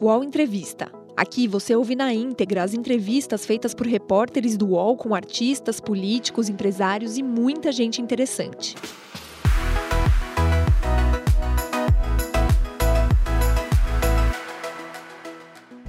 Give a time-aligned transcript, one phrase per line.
[0.00, 0.92] UOL Entrevista.
[1.16, 6.48] Aqui você ouve na íntegra as entrevistas feitas por repórteres do UOL com artistas, políticos,
[6.48, 8.76] empresários e muita gente interessante.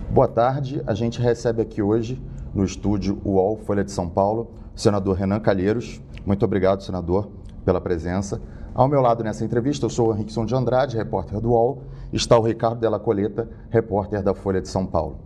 [0.10, 2.20] Boa tarde, a gente recebe aqui hoje
[2.52, 6.02] no estúdio UOL Folha de São Paulo o senador Renan Calheiros.
[6.26, 7.30] Muito obrigado, senador,
[7.64, 8.42] pela presença.
[8.74, 12.38] Ao meu lado nessa entrevista, eu sou o Henrique de Andrade, repórter do UOL, está
[12.38, 15.20] o Ricardo Della Coleta, repórter da Folha de São Paulo.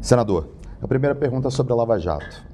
[0.00, 0.48] Senador,
[0.80, 2.44] a primeira pergunta é sobre a Lava Jato.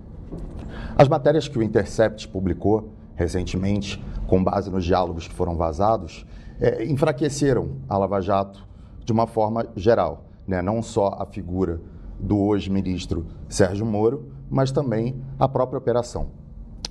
[0.97, 6.24] As matérias que o Intercept publicou recentemente, com base nos diálogos que foram vazados,
[6.60, 8.65] é, enfraqueceram a Lava Jato
[9.05, 10.62] de uma forma geral, né?
[10.62, 11.80] não só a figura
[12.19, 16.29] do hoje ministro Sérgio Moro, mas também a própria operação.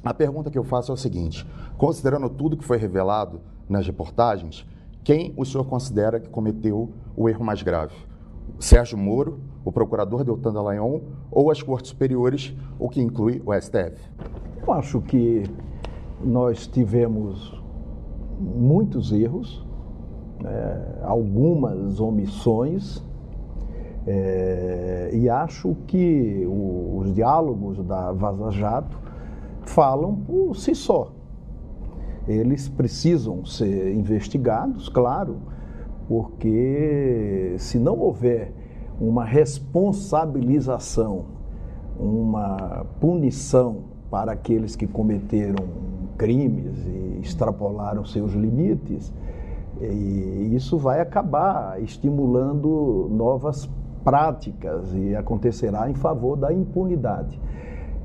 [0.03, 1.45] A pergunta que eu faço é o seguinte:
[1.77, 4.66] considerando tudo que foi revelado nas reportagens,
[5.07, 7.95] quem o senhor considera que cometeu o erro mais grave?
[8.59, 13.97] Sérgio Moro, o procurador Deltan Dallagnol ou as cortes superiores, o que inclui o STF?
[14.61, 15.44] Eu acho que
[16.22, 17.58] nós tivemos
[18.38, 19.66] muitos erros,
[20.44, 23.02] né, algumas omissões,
[24.05, 29.00] é, e acho que o, os diálogos da Vaza Jato
[29.61, 31.13] falam por si só.
[32.28, 35.38] Eles precisam ser investigados, claro,
[36.08, 38.52] porque se não houver
[39.00, 41.25] uma responsabilização,
[42.00, 45.66] uma punição para aqueles que cometeram
[46.17, 49.14] crimes e extrapolaram seus limites,
[49.80, 53.69] e isso vai acabar estimulando novas
[54.03, 57.39] práticas e acontecerá em favor da impunidade.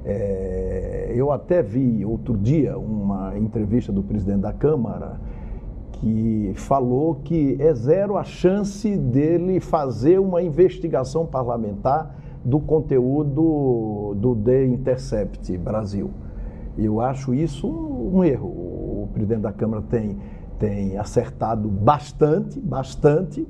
[0.04, 5.20] É, eu até vi outro dia uma entrevista do presidente da Câmara
[5.92, 14.34] que falou que é zero a chance dele fazer uma investigação parlamentar do conteúdo do
[14.34, 16.10] The Intercept Brasil.
[16.76, 18.48] Eu acho isso um erro.
[18.48, 20.18] O presidente da Câmara tem,
[20.58, 23.46] tem acertado bastante, bastante,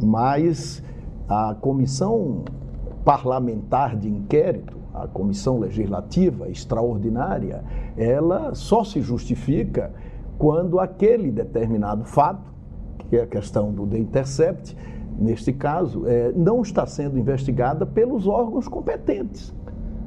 [0.00, 0.82] mas
[1.28, 2.44] a comissão
[3.04, 7.64] parlamentar de inquérito a comissão legislativa extraordinária,
[7.96, 9.90] ela só se justifica
[10.38, 12.52] quando aquele determinado fato,
[13.08, 14.76] que é a questão do The Intercept,
[15.18, 19.54] neste caso, é, não está sendo investigada pelos órgãos competentes.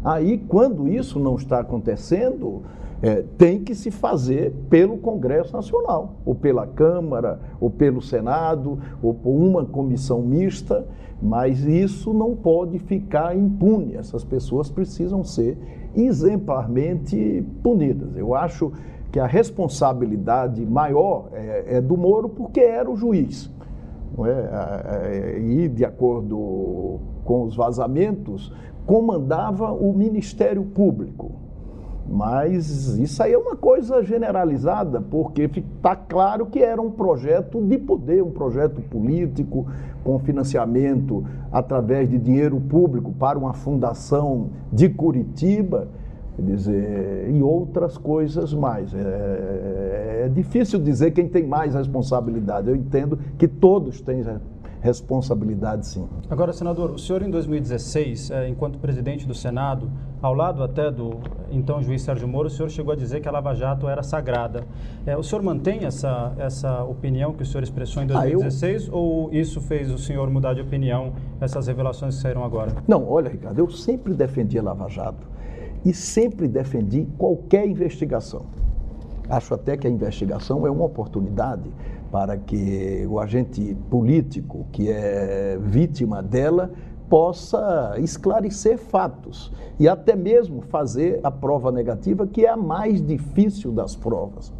[0.03, 2.63] Aí, quando isso não está acontecendo,
[3.01, 9.13] é, tem que se fazer pelo Congresso Nacional, ou pela Câmara, ou pelo Senado, ou
[9.13, 10.85] por uma comissão mista,
[11.22, 13.96] mas isso não pode ficar impune.
[13.96, 15.58] Essas pessoas precisam ser
[15.96, 18.16] exemplarmente punidas.
[18.16, 18.72] Eu acho
[19.12, 23.50] que a responsabilidade maior é, é do Moro porque era o juiz.
[24.24, 25.40] É?
[25.40, 28.54] E, de acordo com os vazamentos,
[28.86, 31.31] comandava o Ministério Público.
[32.08, 37.80] Mas isso aí é uma coisa generalizada, porque está claro que era um projeto de
[37.80, 39.66] poder, um projeto político,
[40.06, 45.88] com financiamento através de dinheiro público para uma fundação de Curitiba,
[46.36, 48.94] quer dizer, e outras coisas mais.
[48.94, 52.70] É, é, é difícil dizer quem tem mais responsabilidade.
[52.70, 54.24] Eu entendo que todos têm
[54.85, 56.07] responsabilidade, sim.
[56.29, 59.90] Agora, senador, o senhor em 2016, é, enquanto presidente do Senado,
[60.22, 61.19] ao lado até do
[61.51, 64.63] então juiz Sérgio Moro, o senhor chegou a dizer que a Lava Jato era sagrada.
[65.03, 68.94] É, o senhor mantém essa, essa opinião que o senhor expressou em 2016 ah, eu...
[68.95, 72.72] ou isso fez o senhor mudar de opinião, essas revelações que saíram agora?
[72.88, 75.28] Não, olha, Ricardo, eu sempre defendi a Lava Jato
[75.84, 78.45] e sempre defendi qualquer investigação.
[79.28, 81.72] Acho até que a investigação é uma oportunidade
[82.16, 86.72] para que o agente político que é vítima dela
[87.09, 93.70] possa esclarecer fatos e até mesmo fazer a prova negativa, que é a mais difícil
[93.74, 94.54] das provas.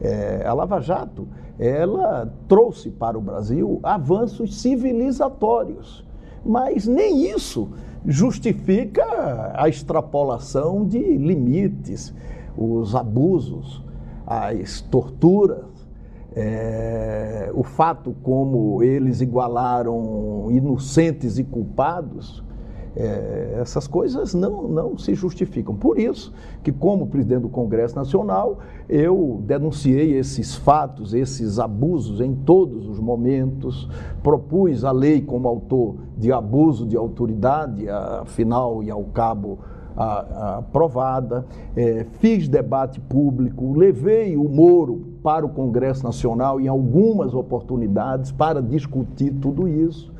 [0.00, 1.26] É, a Lava Jato,
[1.58, 6.06] ela trouxe para o Brasil avanços civilizatórios,
[6.46, 7.70] mas nem isso
[8.06, 12.14] justifica a extrapolação de limites,
[12.56, 13.84] os abusos,
[14.24, 15.69] as torturas,
[16.34, 22.42] é, o fato como eles igualaram inocentes e culpados,
[22.96, 25.74] é, essas coisas não, não se justificam.
[25.74, 26.32] Por isso
[26.62, 32.98] que, como presidente do Congresso Nacional, eu denunciei esses fatos, esses abusos em todos os
[32.98, 33.88] momentos,
[34.22, 39.60] propus a lei como autor de abuso de autoridade, afinal e ao cabo
[40.00, 41.44] aprovada,
[41.76, 48.62] é, fiz debate público, levei o Moro para o Congresso Nacional em algumas oportunidades para
[48.62, 50.10] discutir tudo isso.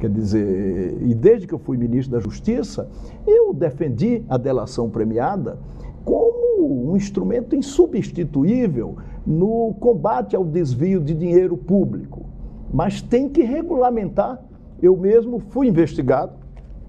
[0.00, 2.88] Quer dizer, e desde que eu fui ministro da Justiça,
[3.26, 5.58] eu defendi a delação premiada
[6.04, 8.96] como um instrumento insubstituível
[9.26, 12.26] no combate ao desvio de dinheiro público.
[12.72, 14.40] Mas tem que regulamentar.
[14.80, 16.32] Eu mesmo fui investigado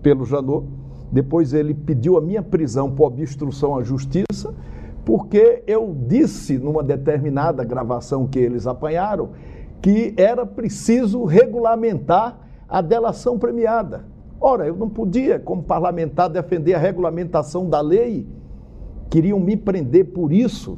[0.02, 0.66] pelo Janot,
[1.12, 4.54] depois ele pediu a minha prisão por obstrução à justiça,
[5.04, 9.30] porque eu disse numa determinada gravação que eles apanharam
[9.82, 14.06] que era preciso regulamentar a delação premiada.
[14.40, 18.28] Ora, eu não podia, como parlamentar, defender a regulamentação da lei.
[19.10, 20.78] Queriam me prender por isso,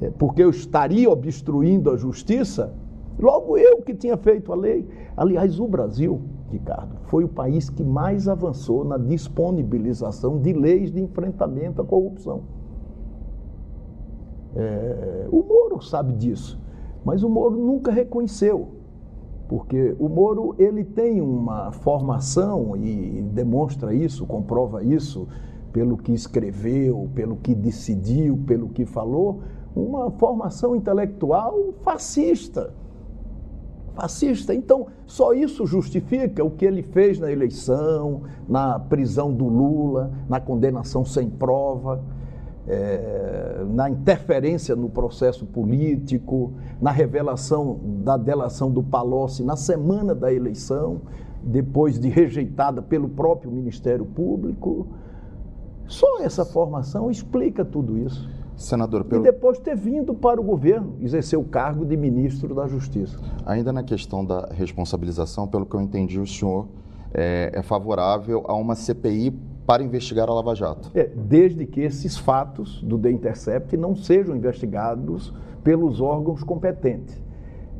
[0.00, 2.74] é, porque eu estaria obstruindo a justiça.
[3.18, 4.86] Logo eu que tinha feito a lei.
[5.16, 6.20] Aliás, o Brasil,
[6.50, 12.42] Ricardo, foi o país que mais avançou na disponibilização de leis de enfrentamento à corrupção.
[14.54, 16.58] É, o Moro sabe disso,
[17.04, 18.76] mas o Moro nunca reconheceu
[19.48, 25.28] porque o Moro ele tem uma formação e demonstra isso, comprova isso
[25.72, 29.42] pelo que escreveu, pelo que decidiu, pelo que falou,
[29.74, 32.72] uma formação intelectual fascista.
[33.96, 34.54] Fascista.
[34.54, 40.38] Então, só isso justifica o que ele fez na eleição, na prisão do Lula, na
[40.38, 42.00] condenação sem prova
[42.66, 50.32] é, na interferência no processo político, na revelação da delação do Palocci na semana da
[50.32, 51.02] eleição,
[51.42, 54.88] depois de rejeitada pelo próprio Ministério Público.
[55.86, 58.28] Só essa formação explica tudo isso.
[58.56, 59.22] Senador, pelo...
[59.22, 63.18] E depois ter vindo para o governo exercer o cargo de ministro da Justiça.
[63.44, 66.66] Ainda na questão da responsabilização, pelo que eu entendi, o senhor
[67.12, 69.30] é, é favorável a uma CPI
[69.66, 70.90] para investigar a Lava Jato.
[70.94, 77.24] É, desde que esses fatos do The Intercept não sejam investigados pelos órgãos competentes.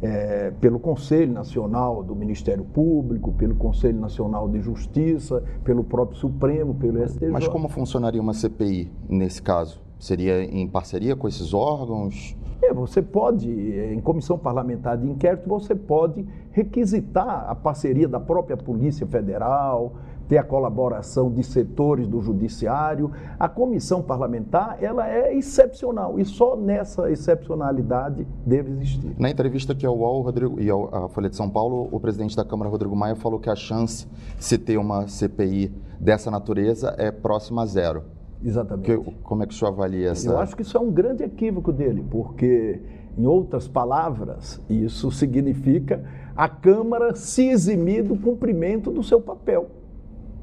[0.02, 6.74] É, pelo Conselho Nacional do Ministério Público, pelo Conselho Nacional de Justiça, pelo próprio Supremo,
[6.74, 7.30] pelo STJ.
[7.30, 9.85] Mas como funcionaria uma CPI nesse caso?
[9.98, 12.36] Seria em parceria com esses órgãos?
[12.62, 18.56] É, você pode, em comissão parlamentar de inquérito, você pode requisitar a parceria da própria
[18.56, 19.92] Polícia Federal,
[20.28, 23.10] ter a colaboração de setores do judiciário.
[23.38, 29.14] A comissão parlamentar, ela é excepcional e só nessa excepcionalidade deve existir.
[29.18, 32.44] Na entrevista que ao UOL Rodrigo, e à Folha de São Paulo, o presidente da
[32.44, 34.06] Câmara, Rodrigo Maia, falou que a chance
[34.36, 38.15] de se ter uma CPI dessa natureza é próxima a zero.
[38.42, 38.86] Exatamente.
[38.86, 40.30] Que, como é que o senhor avalia essa...
[40.30, 42.80] Eu acho que isso é um grande equívoco dele, porque,
[43.16, 46.04] em outras palavras, isso significa
[46.36, 49.70] a Câmara se eximir do cumprimento do seu papel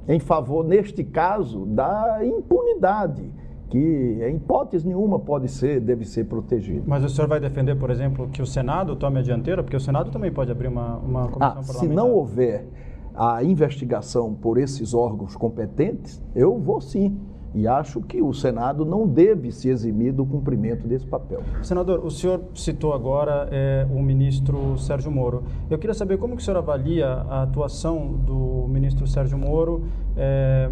[0.08, 3.32] em favor, neste caso, da impunidade,
[3.70, 6.84] que em hipótese nenhuma pode ser, deve ser protegida.
[6.86, 9.64] Mas o senhor vai defender, por exemplo, que o Senado tome a dianteira?
[9.64, 11.76] Porque o Senado também pode abrir uma, uma comissão ah, parlamentar.
[11.76, 12.68] Se não houver
[13.16, 17.18] a investigação por esses órgãos competentes, eu vou sim
[17.54, 21.44] e acho que o Senado não deve se eximir do cumprimento desse papel.
[21.62, 25.44] Senador, o senhor citou agora é, o ministro Sérgio Moro.
[25.70, 29.84] Eu queria saber como que o senhor avalia a atuação do ministro Sérgio Moro
[30.18, 30.70] é,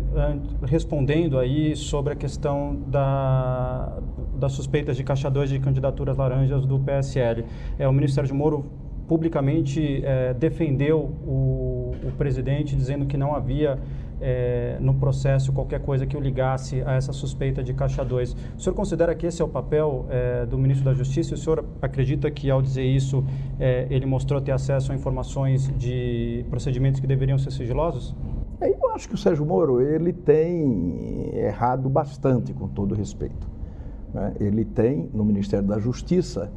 [0.63, 3.99] respondendo aí sobre a questão da,
[4.39, 7.45] das suspeitas de caixa 2 de candidaturas laranjas do PSL.
[7.77, 8.65] É, o ministro Sérgio Moro
[9.07, 13.77] publicamente é, defendeu o, o presidente dizendo que não havia
[14.21, 18.35] é, no processo qualquer coisa que o ligasse a essa suspeita de Caixa 2.
[18.57, 21.33] O senhor considera que esse é o papel é, do ministro da Justiça?
[21.33, 23.23] O senhor acredita que, ao dizer isso,
[23.59, 28.15] é, ele mostrou ter acesso a informações de procedimentos que deveriam ser sigilosos?
[28.61, 33.49] Eu acho que o Sérgio Moro ele tem errado bastante, com todo respeito.
[34.13, 34.33] Né?
[34.39, 36.51] Ele tem, no Ministério da Justiça,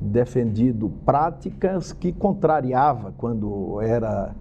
[0.00, 4.34] defendido práticas que contrariava quando era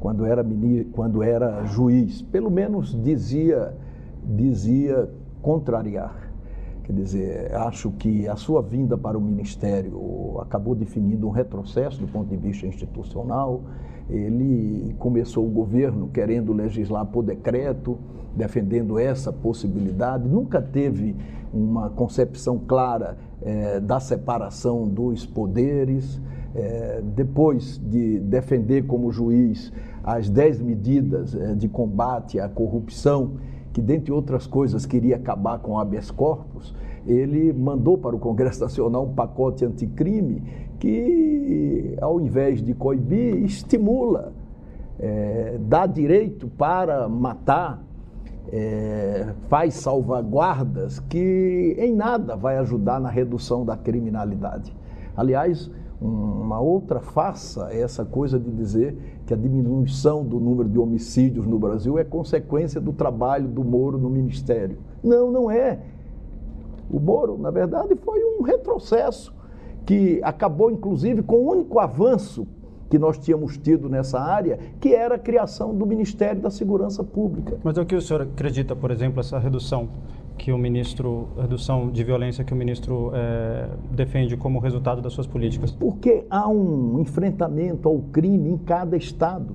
[0.00, 0.44] quando era,
[0.92, 3.74] quando era juiz, pelo menos dizia,
[4.24, 5.08] dizia
[5.42, 6.30] contrariar.
[6.84, 12.08] Quer dizer, acho que a sua vinda para o ministério acabou definindo um retrocesso do
[12.08, 13.62] ponto de vista institucional.
[14.08, 17.96] Ele começou o governo querendo legislar por decreto,
[18.34, 21.14] defendendo essa possibilidade, nunca teve
[21.52, 26.20] uma concepção clara é, da separação dos poderes.
[26.52, 33.32] É, depois de defender como juiz as dez medidas é, de combate à corrupção,
[33.72, 36.74] que, dentre outras coisas, queria acabar com habeas corpus,
[37.06, 40.42] ele mandou para o Congresso Nacional um pacote anticrime
[40.78, 44.32] que, ao invés de coibir, estimula,
[44.98, 47.82] é, dá direito para matar,
[48.52, 54.74] é, faz salvaguardas que em nada vai ajudar na redução da criminalidade.
[55.16, 60.78] Aliás, uma outra faça a essa coisa de dizer que a diminuição do número de
[60.78, 64.78] homicídios no Brasil é consequência do trabalho do Moro no Ministério.
[65.04, 65.78] Não, não é.
[66.90, 69.34] O Moro, na verdade, foi um retrocesso
[69.84, 72.46] que acabou, inclusive, com o único avanço
[72.88, 77.58] que nós tínhamos tido nessa área, que era a criação do Ministério da Segurança Pública.
[77.62, 79.88] Mas é o que o senhor acredita, por exemplo, essa redução
[80.40, 85.26] que o ministro, redução de violência que o ministro é, defende como resultado das suas
[85.26, 85.70] políticas?
[85.70, 89.54] Porque há um enfrentamento ao crime em cada estado.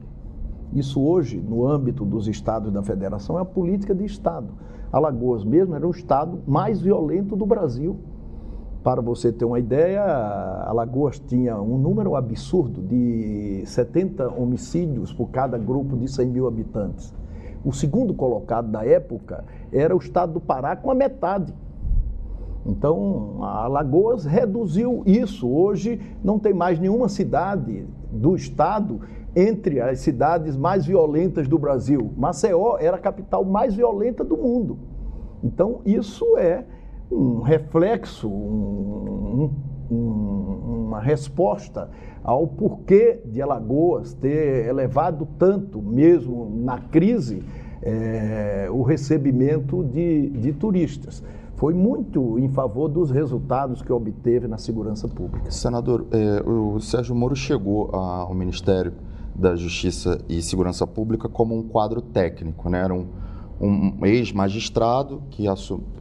[0.71, 4.49] Isso hoje, no âmbito dos estados da federação, é a política de estado.
[4.91, 7.97] Alagoas mesmo era o estado mais violento do Brasil.
[8.83, 10.03] Para você ter uma ideia,
[10.67, 17.11] Alagoas tinha um número absurdo de 70 homicídios por cada grupo de 100 mil habitantes.
[17.65, 19.43] O segundo colocado da época
[19.74, 21.51] era o estado do Pará com a metade.
[22.63, 25.50] Então, a Alagoas reduziu isso.
[25.50, 29.01] Hoje não tem mais nenhuma cidade do estado
[29.36, 32.13] entre as cidades mais violentas do Brasil.
[32.15, 34.77] Maceió era a capital mais violenta do mundo.
[35.43, 36.63] Então, isso é
[37.12, 39.51] um reflexo, um,
[39.91, 41.89] um, uma resposta
[42.25, 47.44] ao porquê de Alagoas ter elevado tanto, mesmo na crise,
[47.84, 51.24] é, o recebimento de, de turistas
[51.55, 55.51] foi muito em favor dos resultados que obteve na segurança pública.
[55.51, 58.94] Senador, é, o Sérgio Moro chegou ao Ministério
[59.36, 62.82] da Justiça e Segurança Pública como um quadro técnico, né?
[62.82, 63.05] Era um,
[63.62, 65.46] um ex-magistrado que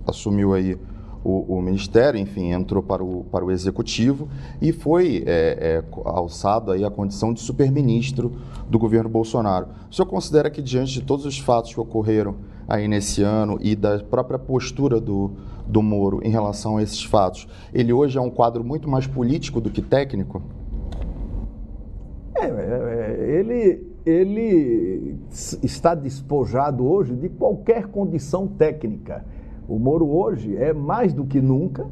[0.06, 0.78] assumiu aí
[1.24, 4.28] o, o, Ministério, enfim, entrou para o, para o Executivo
[4.60, 8.32] e foi é, é, alçado aí a condição de superministro
[8.68, 9.68] do governo Bolsonaro.
[9.90, 12.36] O senhor considera que, diante de todos os fatos que ocorreram
[12.68, 15.32] aí nesse ano e da própria postura do,
[15.66, 19.60] do Moro em relação a esses fatos, ele hoje é um quadro muito mais político
[19.60, 20.42] do que técnico?
[22.36, 25.16] É, é, é ele, ele
[25.62, 29.24] está despojado hoje de qualquer condição técnica.
[29.68, 31.86] O Moro hoje é mais do que nunca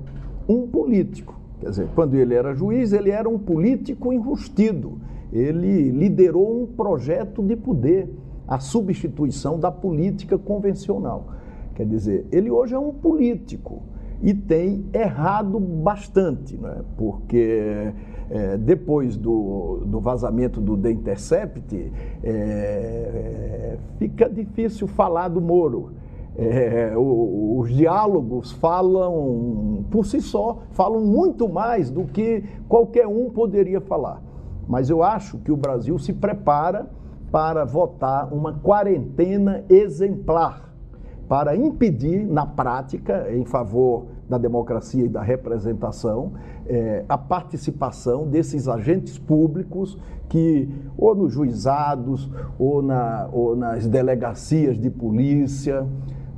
[0.49, 1.41] um político.
[1.61, 4.99] Quer dizer, quando ele era juiz, ele era um político enrustido.
[5.33, 8.11] Ele liderou um projeto de poder,
[8.47, 11.29] a substituição da política convencional.
[11.75, 13.83] Quer dizer, ele hoje é um político
[14.23, 16.83] e tem errado bastante, né?
[16.97, 17.93] porque
[18.31, 25.91] é, depois do, do, vazamento do The Intercept, é, fica difícil falar do Moro.
[26.37, 33.81] É, os diálogos falam por si só, falam muito mais do que qualquer um poderia
[33.81, 34.23] falar.
[34.67, 36.89] Mas eu acho que o Brasil se prepara
[37.31, 40.73] para votar uma quarentena exemplar
[41.29, 46.33] para impedir, na prática, em favor da democracia e da representação,
[46.67, 49.99] é, a participação desses agentes públicos
[50.29, 55.87] que, ou nos juizados, ou, na, ou nas delegacias de polícia,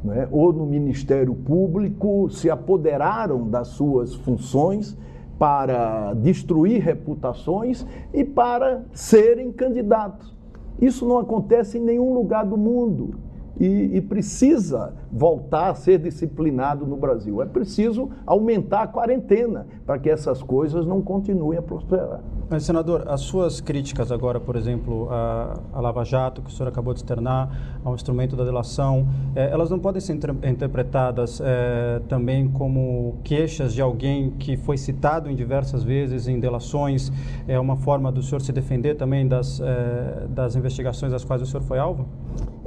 [0.04, 4.96] né, ou no Ministério Público se apoderaram das suas funções
[5.38, 10.34] para destruir reputações e para serem candidatos.
[10.80, 13.14] Isso não acontece em nenhum lugar do mundo
[13.58, 17.40] e, e, precisa voltar a ser disciplinado no Brasil.
[17.40, 22.20] É preciso aumentar a quarentena para que essas coisas não continuem a prosperar.
[22.48, 26.92] Mas, senador, as suas críticas agora, por exemplo, a Lava Jato, que o senhor acabou
[26.92, 33.18] de externar, ao instrumento da delação, é, elas não podem ser interpretadas é, também como
[33.24, 37.10] queixas de alguém que foi citado em diversas vezes em delações?
[37.48, 41.46] É uma forma do senhor se defender também das, é, das investigações das quais o
[41.46, 42.06] senhor foi alvo?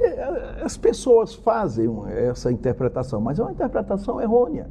[0.00, 4.68] É, as pessoas fazem essa interpretação, mas é uma interpretação errônea.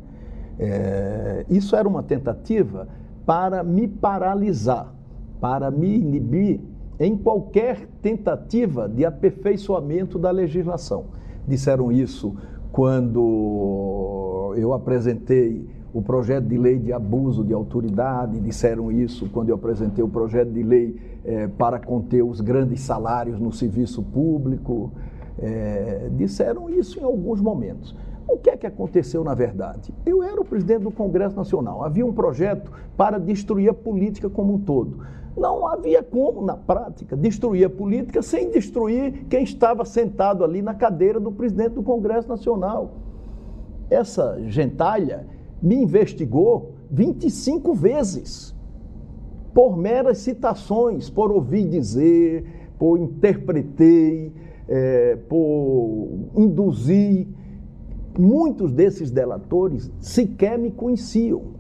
[0.59, 2.87] É, isso era uma tentativa
[3.25, 4.93] para me paralisar,
[5.39, 6.59] para me inibir
[6.99, 11.05] em qualquer tentativa de aperfeiçoamento da legislação.
[11.47, 12.35] Disseram isso
[12.71, 19.55] quando eu apresentei o projeto de lei de abuso de autoridade, disseram isso quando eu
[19.55, 24.91] apresentei o projeto de lei é, para conter os grandes salários no serviço público
[25.39, 27.95] é, disseram isso em alguns momentos.
[28.27, 29.93] O que é que aconteceu na verdade?
[30.05, 34.55] Eu era o presidente do Congresso Nacional, havia um projeto para destruir a política como
[34.55, 34.99] um todo.
[35.37, 40.73] Não havia como, na prática, destruir a política sem destruir quem estava sentado ali na
[40.73, 42.91] cadeira do presidente do Congresso Nacional.
[43.89, 45.27] Essa gentalha
[45.61, 48.55] me investigou 25 vezes
[49.53, 54.33] por meras citações, por ouvir dizer, por interpretei,
[54.67, 57.27] é, por induzir.
[58.17, 61.56] Muitos desses delatores sequer me conheciam.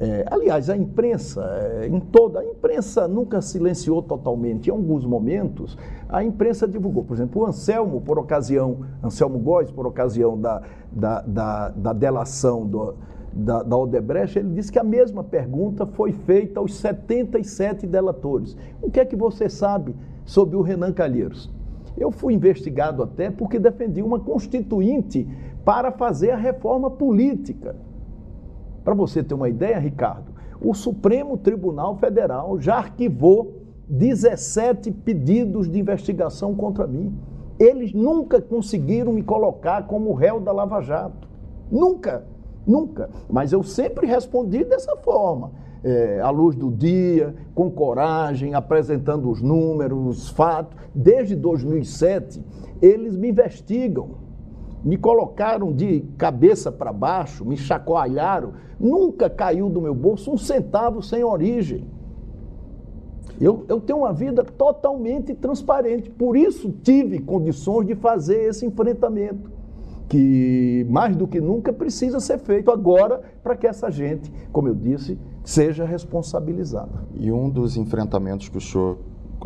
[0.00, 4.68] É, aliás, a imprensa, é, em toda a imprensa nunca silenciou totalmente.
[4.68, 5.76] Em alguns momentos,
[6.08, 7.02] a imprensa divulgou.
[7.02, 10.62] Por exemplo, o Anselmo, por ocasião, Anselmo Góes, por ocasião da,
[10.92, 12.94] da, da, da delação do,
[13.32, 18.56] da, da Odebrecht, ele disse que a mesma pergunta foi feita aos 77 delatores.
[18.80, 21.50] O que é que você sabe sobre o Renan Calheiros?
[21.96, 25.26] Eu fui investigado até porque defendi uma constituinte
[25.64, 27.74] para fazer a reforma política.
[28.88, 35.78] Para você ter uma ideia, Ricardo, o Supremo Tribunal Federal já arquivou 17 pedidos de
[35.78, 37.14] investigação contra mim.
[37.60, 41.28] Eles nunca conseguiram me colocar como réu da Lava Jato.
[41.70, 42.24] Nunca,
[42.66, 43.10] nunca.
[43.28, 45.52] Mas eu sempre respondi dessa forma.
[45.84, 50.74] É, à luz do dia, com coragem, apresentando os números, os fatos.
[50.94, 52.42] Desde 2007,
[52.80, 54.27] eles me investigam
[54.88, 61.02] me colocaram de cabeça para baixo, me chacoalharam, nunca caiu do meu bolso um centavo
[61.02, 61.86] sem origem.
[63.38, 69.50] Eu, eu tenho uma vida totalmente transparente, por isso tive condições de fazer esse enfrentamento,
[70.08, 74.74] que mais do que nunca precisa ser feito agora para que essa gente, como eu
[74.74, 77.04] disse, seja responsabilizada.
[77.14, 78.96] E um dos enfrentamentos que o senhor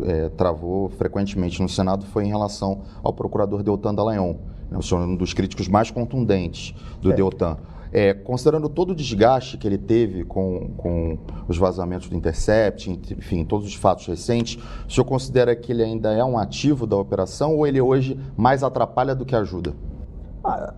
[0.03, 5.01] é, travou frequentemente no Senado foi em relação ao procurador Deltan Dallagnol né, o senhor
[5.01, 7.15] é um dos críticos mais contundentes do é.
[7.15, 7.57] Deltan.
[7.95, 11.15] É, considerando todo o desgaste que ele teve com, com
[11.47, 16.11] os vazamentos do Intercept, enfim, todos os fatos recentes, o senhor considera que ele ainda
[16.11, 19.75] é um ativo da operação ou ele hoje mais atrapalha do que ajuda?
[20.43, 20.73] Ah,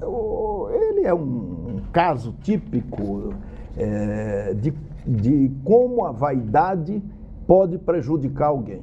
[0.73, 3.33] ele é um caso típico
[3.77, 4.73] é, de,
[5.07, 7.01] de como a vaidade
[7.47, 8.81] pode prejudicar alguém.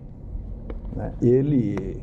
[0.97, 1.13] Né?
[1.21, 2.03] Ele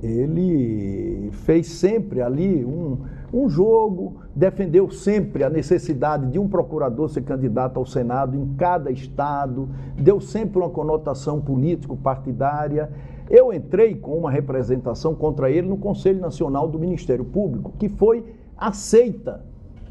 [0.00, 2.98] ele fez sempre ali um,
[3.32, 8.90] um jogo, defendeu sempre a necessidade de um procurador ser candidato ao Senado em cada
[8.90, 12.90] estado, deu sempre uma conotação político-partidária.
[13.28, 18.24] Eu entrei com uma representação contra ele no Conselho Nacional do Ministério Público, que foi
[18.56, 19.44] aceita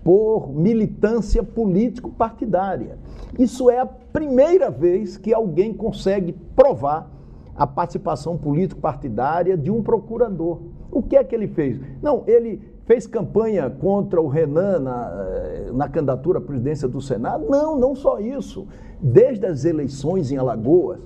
[0.03, 2.97] por militância político-partidária.
[3.37, 7.09] Isso é a primeira vez que alguém consegue provar
[7.55, 10.61] a participação político-partidária de um procurador.
[10.91, 11.79] O que é que ele fez?
[12.01, 17.45] Não, ele fez campanha contra o Renan na, eh, na candidatura à presidência do Senado?
[17.49, 18.67] Não, não só isso.
[19.01, 20.99] Desde as eleições em Alagoas,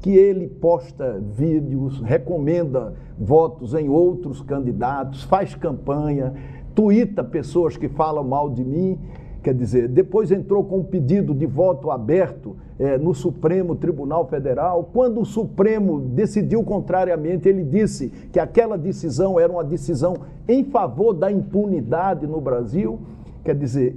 [0.00, 6.34] que ele posta vídeos, recomenda votos em outros candidatos, faz campanha,
[6.74, 8.98] tuita pessoas que falam mal de mim.
[9.42, 14.90] Quer dizer, depois entrou com um pedido de voto aberto é, no Supremo Tribunal Federal.
[14.92, 20.14] Quando o Supremo decidiu contrariamente, ele disse que aquela decisão era uma decisão
[20.46, 23.00] em favor da impunidade no Brasil.
[23.42, 23.96] Quer dizer,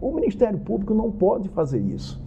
[0.00, 2.22] o Ministério Público não pode fazer isso.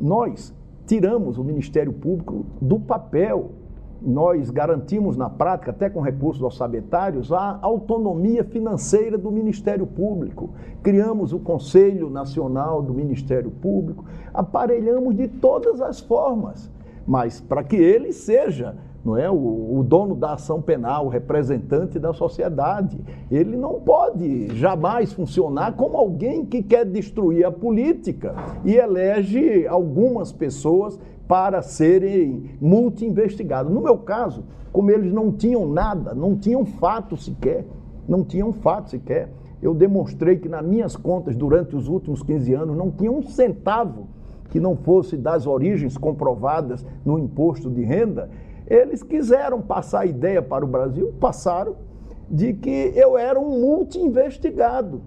[0.00, 0.54] Nós
[0.86, 3.50] tiramos o Ministério Público do papel
[4.00, 10.50] nós garantimos na prática, até com recursos orçamentários, a autonomia financeira do Ministério Público.
[10.82, 16.70] Criamos o Conselho Nacional do Ministério Público, aparelhamos de todas as formas,
[17.06, 21.98] mas para que ele seja não é o, o, dono da ação penal, o representante
[21.98, 23.00] da sociedade.
[23.30, 28.34] Ele não pode jamais funcionar como alguém que quer destruir a política
[28.64, 30.98] e elege algumas pessoas
[31.28, 33.70] para serem multi-investigados.
[33.70, 37.66] No meu caso, como eles não tinham nada, não tinham fato sequer,
[38.08, 42.76] não tinham fato sequer, eu demonstrei que nas minhas contas durante os últimos 15 anos
[42.76, 44.08] não tinha um centavo
[44.50, 48.30] que não fosse das origens comprovadas no imposto de renda,
[48.66, 51.76] eles quiseram passar a ideia para o Brasil, passaram,
[52.30, 55.02] de que eu era um multi-investigado.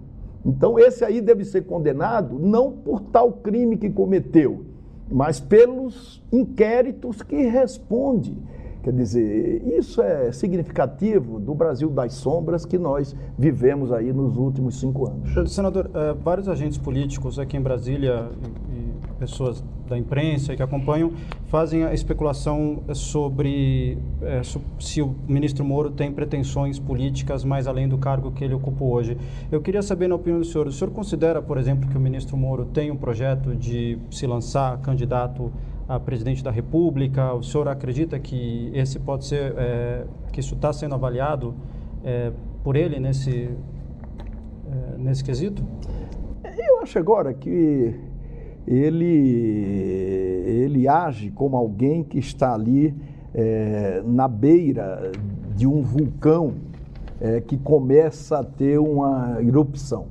[0.46, 4.66] Então, esse aí deve ser condenado não por tal crime que cometeu,
[5.12, 8.38] mas pelos inquéritos que responde.
[8.84, 14.80] Quer dizer, isso é significativo do Brasil das sombras que nós vivemos aí nos últimos
[14.80, 15.54] cinco anos.
[15.54, 18.30] Senador, eh, vários agentes políticos aqui em Brasília
[18.74, 21.12] e pessoas da imprensa que acompanham
[21.48, 24.42] fazem a especulação sobre é,
[24.80, 29.18] se o ministro Moro tem pretensões políticas mais além do cargo que ele ocupa hoje.
[29.52, 32.38] Eu queria saber, na opinião do senhor, o senhor considera, por exemplo, que o ministro
[32.38, 35.52] Moro tem um projeto de se lançar candidato
[35.88, 37.34] a presidente da República?
[37.34, 41.54] O senhor acredita que esse pode ser, é, que isso está sendo avaliado
[42.04, 42.32] é,
[42.64, 43.50] por ele nesse,
[44.98, 45.62] nesse quesito?
[46.58, 48.11] Eu acho agora que
[48.68, 49.06] ele,
[50.46, 52.96] ele age como alguém que está ali
[53.34, 55.12] é, na beira
[55.56, 56.54] de um vulcão
[57.20, 60.08] é, que começa a ter uma erupção.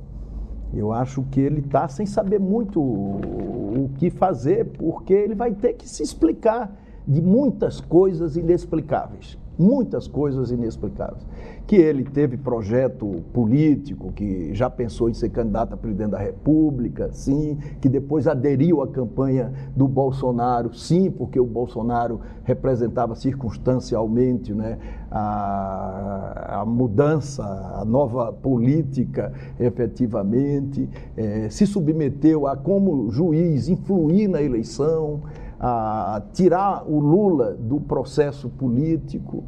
[0.73, 5.73] Eu acho que ele está sem saber muito o que fazer, porque ele vai ter
[5.73, 6.73] que se explicar
[7.05, 11.23] de muitas coisas inexplicáveis muitas coisas inexplicáveis.
[11.67, 17.09] Que ele teve projeto político, que já pensou em ser candidato a presidente da República,
[17.13, 24.79] sim, que depois aderiu à campanha do Bolsonaro, sim, porque o Bolsonaro representava circunstancialmente né,
[25.09, 34.41] a, a mudança, a nova política, efetivamente, é, se submeteu a, como juiz, influir na
[34.41, 35.21] eleição
[35.63, 39.43] a tirar o Lula do processo político.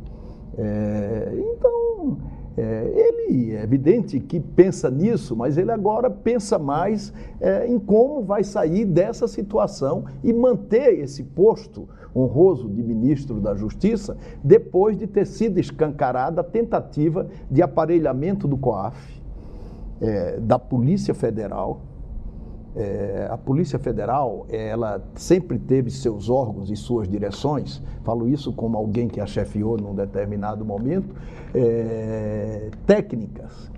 [0.55, 2.19] É, então,
[2.55, 8.21] é, ele é evidente que pensa nisso, mas ele agora pensa mais é, em como
[8.21, 15.07] vai sair dessa situação e manter esse posto honroso de ministro da Justiça depois de
[15.07, 19.19] ter sido escancarada a tentativa de aparelhamento do COAF,
[19.99, 21.81] é, da Polícia Federal
[22.75, 28.77] é, a Polícia Federal, ela sempre teve seus órgãos e suas direções, falo isso como
[28.77, 31.13] alguém que a chefiou num determinado momento,
[31.53, 33.71] é, técnicas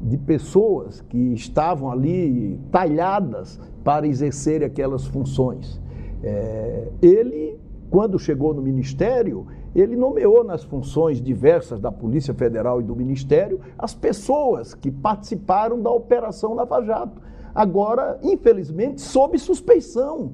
[0.00, 5.80] de pessoas que estavam ali talhadas para exercer aquelas funções.
[6.22, 7.58] É, ele,
[7.90, 13.60] quando chegou no Ministério, ele nomeou nas funções diversas da Polícia Federal e do Ministério
[13.76, 17.20] as pessoas que participaram da Operação Lava Jato
[17.54, 20.32] agora, infelizmente, sob suspeição.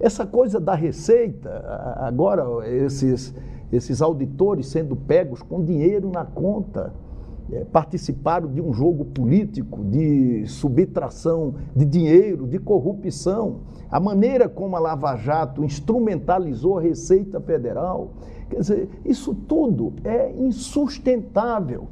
[0.00, 1.50] Essa coisa da receita,
[1.98, 3.34] agora esses,
[3.70, 6.92] esses auditores sendo pegos com dinheiro na conta,
[7.52, 13.60] é, participaram de um jogo político de subtração de dinheiro, de corrupção.
[13.90, 18.12] A maneira como a Lava Jato instrumentalizou a Receita Federal,
[18.48, 21.88] quer dizer, isso tudo é insustentável.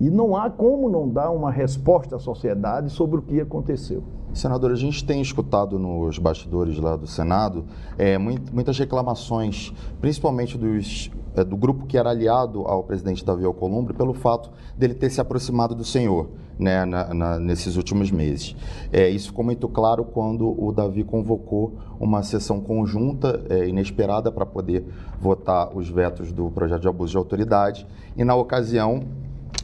[0.00, 4.02] E não há como não dar uma resposta à sociedade sobre o que aconteceu.
[4.32, 7.64] Senador, a gente tem escutado nos bastidores lá do Senado
[7.98, 13.92] é, muitas reclamações, principalmente dos, é, do grupo que era aliado ao presidente Davi Alcolumbre,
[13.92, 18.54] pelo fato dele ter se aproximado do senhor né, na, na, nesses últimos meses.
[18.92, 24.46] É, isso ficou muito claro quando o Davi convocou uma sessão conjunta é, inesperada para
[24.46, 24.86] poder
[25.20, 27.86] votar os vetos do projeto de abuso de autoridade.
[28.16, 29.02] E, na ocasião,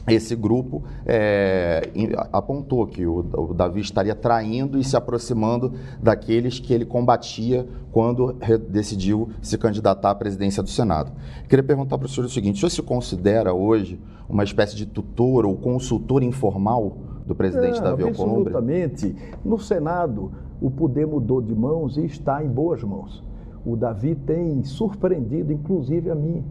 [0.07, 1.89] esse grupo é,
[2.31, 8.33] apontou que o, o, Davi estaria traindo e se aproximando daqueles que ele combatia quando
[8.69, 11.11] decidiu se candidatar à presidência do Senado.
[11.49, 14.85] Queria perguntar para o senhor o seguinte: o senhor se considera hoje uma espécie de
[14.85, 18.55] tutor ou consultor informal do presidente Davi Alcolumbre?
[18.55, 19.15] Absolutamente.
[19.43, 23.23] No Senado, o poder mudou de mãos e está em boas mãos.
[23.65, 26.45] O Davi tem surpreendido, inclusive, a mim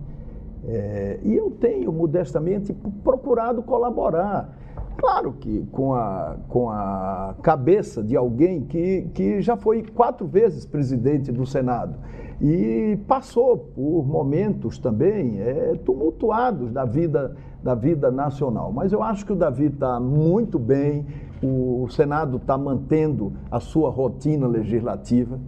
[0.67, 2.73] é, e eu tenho, modestamente,
[3.05, 4.57] procurado colaborar.
[4.97, 10.65] Claro que com a, com a cabeça de alguém que, que já foi quatro vezes
[10.65, 11.97] presidente do Senado
[12.41, 18.73] e passou por momentos também é, tumultuados da vida, da vida nacional.
[18.73, 21.07] Mas eu acho que o Davi está muito bem,
[21.43, 25.39] o Senado está mantendo a sua rotina legislativa.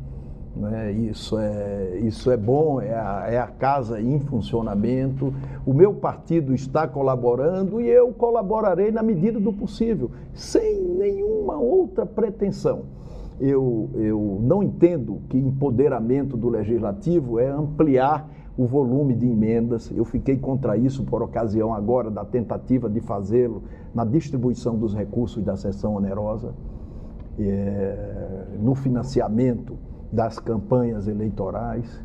[0.59, 0.91] Né?
[0.93, 5.33] Isso, é, isso é bom, é a, é a casa em funcionamento.
[5.65, 12.05] O meu partido está colaborando e eu colaborarei na medida do possível, sem nenhuma outra
[12.05, 12.83] pretensão.
[13.41, 19.93] Eu, eu não entendo que empoderamento do legislativo é ampliar o volume de emendas.
[19.95, 23.63] Eu fiquei contra isso por ocasião agora da tentativa de fazê-lo
[23.95, 26.53] na distribuição dos recursos da sessão onerosa,
[27.39, 29.77] é, no financiamento
[30.13, 32.03] das campanhas eleitorais.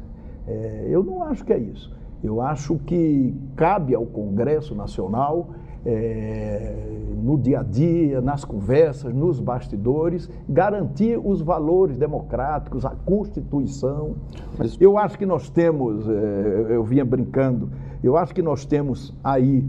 [0.48, 1.96] É, eu não acho que é isso.
[2.24, 5.50] Eu acho que cabe ao Congresso Nacional,
[5.86, 6.74] é,
[7.22, 14.16] no dia a dia, nas conversas, nos bastidores, garantir os valores democráticos, a Constituição.
[14.58, 14.80] Mas...
[14.80, 17.70] Eu acho que nós temos, é, eu vinha brincando,
[18.02, 19.66] eu acho que nós temos aí,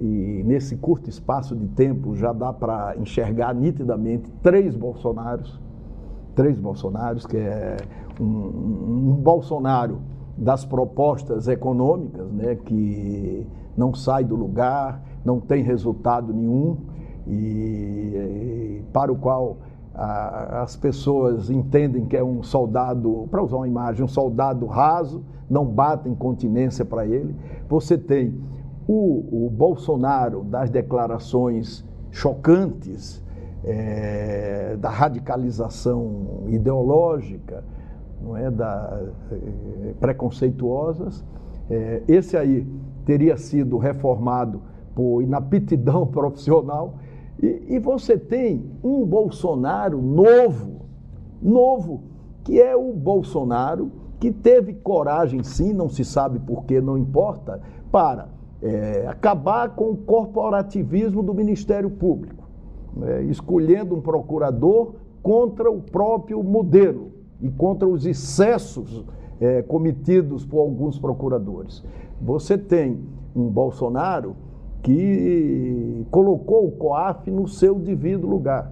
[0.00, 5.60] e nesse curto espaço de tempo já dá para enxergar nitidamente três Bolsonaros
[6.34, 7.76] três Bolsonaros, que é
[8.20, 10.00] um, um Bolsonaro
[10.36, 16.76] das propostas econômicas, né, que não sai do lugar, não tem resultado nenhum
[17.26, 19.58] e, e para o qual
[19.94, 25.22] a, as pessoas entendem que é um soldado, para usar uma imagem, um soldado raso,
[25.48, 27.36] não batem continência para ele.
[27.68, 28.34] Você tem
[28.88, 33.21] o, o Bolsonaro das declarações chocantes
[33.64, 37.64] é, da radicalização ideológica,
[38.20, 41.24] não é, da, é, preconceituosas.
[41.70, 42.66] É, esse aí
[43.04, 44.62] teria sido reformado
[44.94, 46.94] por inaptidão profissional
[47.42, 50.82] E, e você tem um Bolsonaro novo,
[51.40, 52.02] novo,
[52.44, 57.60] que é o Bolsonaro que teve coragem, sim, não se sabe por que, não importa,
[57.90, 58.28] para
[58.62, 62.41] é, acabar com o corporativismo do Ministério Público,
[62.96, 69.04] né, escolhendo um procurador contra o próprio modelo e contra os excessos
[69.40, 71.84] é, cometidos por alguns procuradores.
[72.20, 73.00] Você tem
[73.34, 74.36] um Bolsonaro
[74.82, 78.70] que colocou o COAF no seu devido lugar.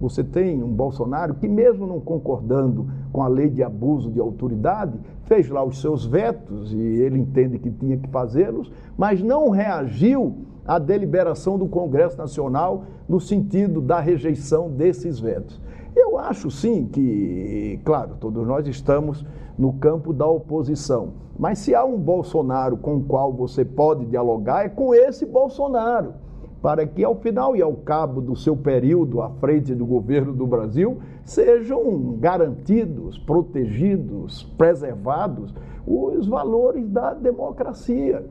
[0.00, 4.98] Você tem um Bolsonaro que, mesmo não concordando com a lei de abuso de autoridade,
[5.24, 10.46] fez lá os seus vetos e ele entende que tinha que fazê-los, mas não reagiu
[10.70, 15.60] à deliberação do Congresso Nacional no sentido da rejeição desses vetos.
[15.96, 19.26] Eu acho sim que, claro, todos nós estamos
[19.58, 24.64] no campo da oposição, mas se há um Bolsonaro com o qual você pode dialogar,
[24.64, 26.14] é com esse Bolsonaro
[26.62, 30.46] para que, ao final e ao cabo do seu período à frente do governo do
[30.46, 35.52] Brasil, sejam garantidos, protegidos, preservados
[35.84, 38.24] os valores da democracia.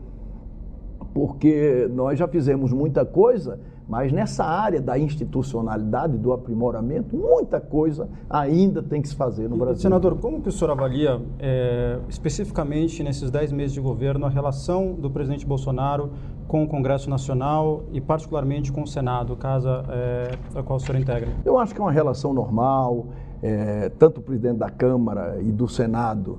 [1.19, 8.07] Porque nós já fizemos muita coisa mas nessa área da institucionalidade, do aprimoramento, muita coisa
[8.29, 9.81] ainda tem que se fazer no Brasil.
[9.81, 14.93] Senador, como que o senhor avalia, é, especificamente nesses dez meses de governo, a relação
[14.93, 16.11] do presidente Bolsonaro
[16.47, 20.99] com o Congresso Nacional e particularmente com o Senado, casa é, a qual o senhor
[20.99, 21.29] integra?
[21.43, 23.07] Eu acho que é uma relação normal,
[23.41, 26.37] é, tanto o presidente da Câmara e do Senado,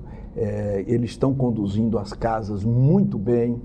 [0.86, 3.60] eles estão conduzindo as casas muito bem,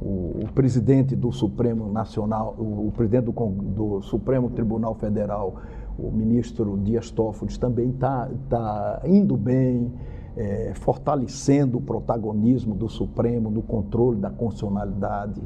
[0.00, 5.56] o, o, presidente do Supremo Nacional, o, o presidente do, do, Supremo Tribunal Federal,
[5.98, 9.92] o ministro Dias Toffoli, também está tá indo bem,
[10.36, 15.42] é, fortalecendo o protagonismo do Supremo no controle da constitucionalidade,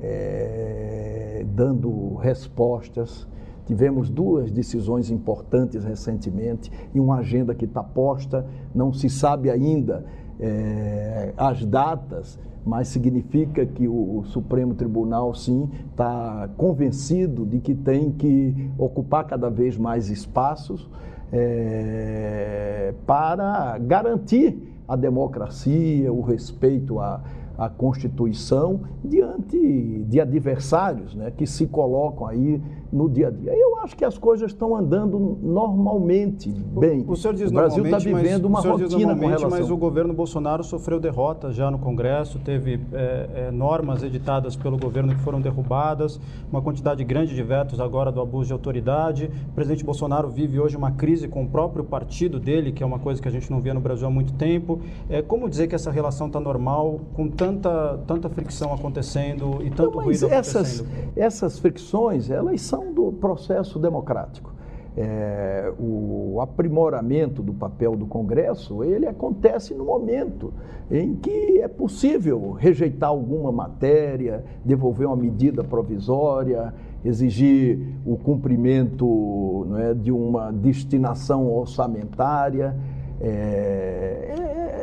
[0.00, 3.28] é, dando respostas.
[3.64, 10.04] Tivemos duas decisões importantes recentemente e uma agenda que está posta, não se sabe ainda
[10.38, 18.10] é, as datas, mas significa que o, Supremo Tribunal, sim, está convencido de que tem
[18.10, 20.88] que ocupar cada vez mais espaços
[21.32, 24.56] é, para garantir
[24.88, 27.22] a democracia, o respeito à,
[27.56, 32.60] à Constituição diante de adversários né, que se colocam aí
[32.94, 33.52] no dia a dia.
[33.52, 37.04] Eu acho que as coisas estão andando normalmente bem.
[37.06, 39.50] O, o senhor diz o Brasil está vivendo uma rotina com relação...
[39.50, 44.78] Mas o governo Bolsonaro sofreu derrota já no Congresso, teve é, é, normas editadas pelo
[44.78, 49.28] governo que foram derrubadas, uma quantidade grande de vetos agora do abuso de autoridade.
[49.48, 53.00] O presidente Bolsonaro vive hoje uma crise com o próprio partido dele, que é uma
[53.00, 54.78] coisa que a gente não via no Brasil há muito tempo.
[55.10, 59.96] É, como dizer que essa relação está normal, com tanta, tanta fricção acontecendo e tanto
[59.96, 61.12] não, ruído essas, acontecendo?
[61.16, 64.52] Essas fricções, elas são do processo democrático.
[64.96, 70.52] É, o aprimoramento do papel do Congresso, ele acontece no momento
[70.88, 76.72] em que é possível rejeitar alguma matéria, devolver uma medida provisória,
[77.04, 82.76] exigir o cumprimento é, de uma destinação orçamentária.
[83.20, 84.34] É,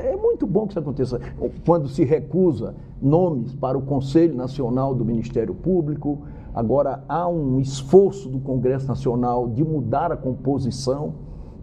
[0.03, 1.21] é, é, muito bom que isso aconteça.
[1.65, 6.19] Quando se recusa nomes para o Conselho Nacional do Ministério Público,
[6.53, 11.13] Agora, há um esforço do Congresso Nacional de mudar a composição,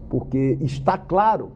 [0.08, 1.50] porque está claro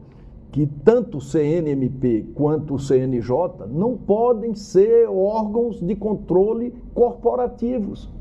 [0.51, 8.11] que tanto o CNMP quanto o CNJ não podem ser órgãos de controle corporativos.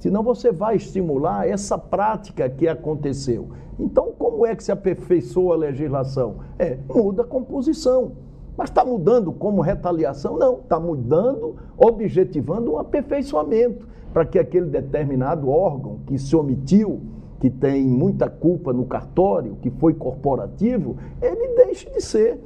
[0.00, 3.50] Senão você vai estimular essa prática que aconteceu.
[3.78, 6.38] Então, como é que se aperfeiçoa a legislação?
[6.58, 8.12] É, muda a composição.
[8.56, 10.36] Mas está mudando como retaliação?
[10.36, 13.86] Não, está mudando, objetivando um aperfeiçoamento
[14.18, 17.00] para que aquele determinado órgão que se omitiu,
[17.38, 22.36] que tem muita culpa no cartório, que foi corporativo, ele deixe de ser.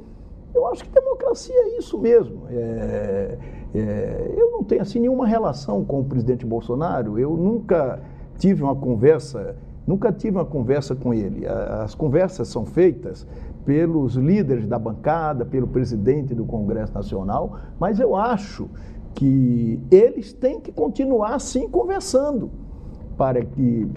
[0.53, 2.43] Eu acho que democracia é isso mesmo.
[2.47, 3.37] É,
[3.73, 7.17] é, eu não tenho assim nenhuma relação com o presidente Bolsonaro.
[7.17, 7.99] Eu nunca
[8.37, 9.55] tive uma conversa,
[9.87, 11.47] nunca tive uma conversa com ele.
[11.47, 13.25] As conversas são feitas
[13.65, 18.69] pelos líderes da bancada, pelo presidente do Congresso Nacional, mas eu acho
[19.13, 22.49] que eles têm que continuar assim conversando
[23.17, 23.87] para que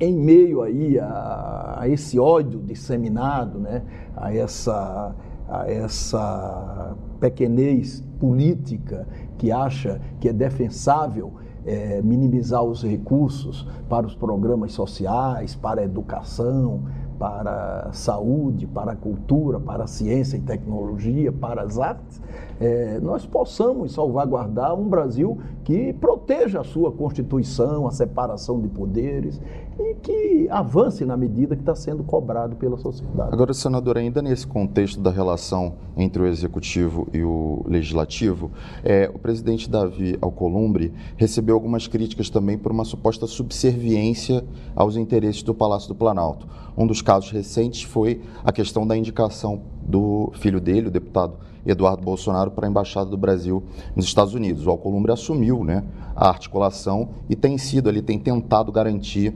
[0.00, 3.82] em meio aí a, a esse ódio disseminado, né,
[4.16, 5.14] a essa
[5.48, 9.06] a essa pequenez política
[9.38, 15.84] que acha que é defensável é, minimizar os recursos para os programas sociais, para a
[15.84, 16.82] educação,
[17.18, 22.20] para a saúde, para a cultura, para a ciência e tecnologia, para as artes,
[22.60, 29.40] é, nós possamos salvaguardar um Brasil que proteja a sua Constituição, a separação de poderes
[29.78, 33.30] e que avance na medida que está sendo cobrado pela sociedade.
[33.32, 38.50] Agora, senador, ainda nesse contexto da relação entre o Executivo e o Legislativo,
[38.82, 45.42] é, o presidente Davi Alcolumbre recebeu algumas críticas também por uma suposta subserviência aos interesses
[45.42, 46.46] do Palácio do Planalto.
[46.76, 51.34] Um dos casos recentes foi a questão da indicação do filho dele, o deputado
[51.64, 53.62] Eduardo Bolsonaro, para a Embaixada do Brasil
[53.94, 54.66] nos Estados Unidos.
[54.66, 55.82] O Alcolumbre assumiu né,
[56.14, 59.34] a articulação e tem sido ali, tem tentado garantir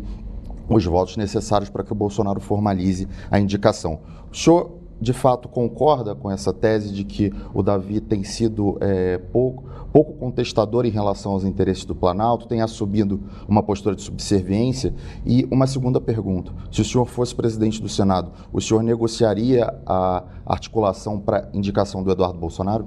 [0.68, 4.01] os votos necessários para que o Bolsonaro formalize a indicação.
[4.31, 9.16] O senhor de fato concorda com essa tese de que o Davi tem sido é,
[9.16, 14.94] pouco, pouco contestador em relação aos interesses do Planalto, tem assumido uma postura de subserviência?
[15.25, 20.25] E uma segunda pergunta: se o senhor fosse presidente do Senado, o senhor negociaria a
[20.44, 22.87] articulação para indicação do Eduardo Bolsonaro?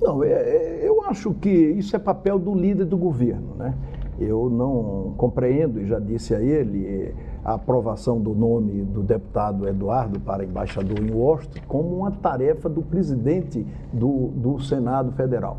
[0.00, 3.74] Não, é, é, eu acho que isso é papel do líder do governo, né?
[4.18, 10.20] Eu não compreendo, e já disse a ele, a aprovação do nome do deputado Eduardo
[10.20, 15.58] para embaixador em Washington como uma tarefa do presidente do, do Senado Federal.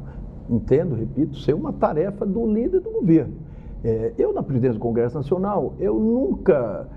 [0.50, 3.34] Entendo, repito, ser uma tarefa do líder do governo.
[3.84, 6.88] É, eu, na presidência do Congresso Nacional, eu nunca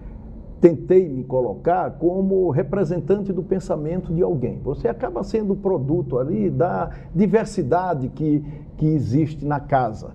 [0.60, 4.60] tentei me colocar como representante do pensamento de alguém.
[4.62, 8.44] Você acaba sendo produto ali da diversidade que,
[8.76, 10.12] que existe na casa.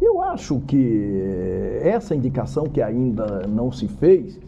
[0.00, 4.38] Eu acho que essa indicação que ainda não se fez,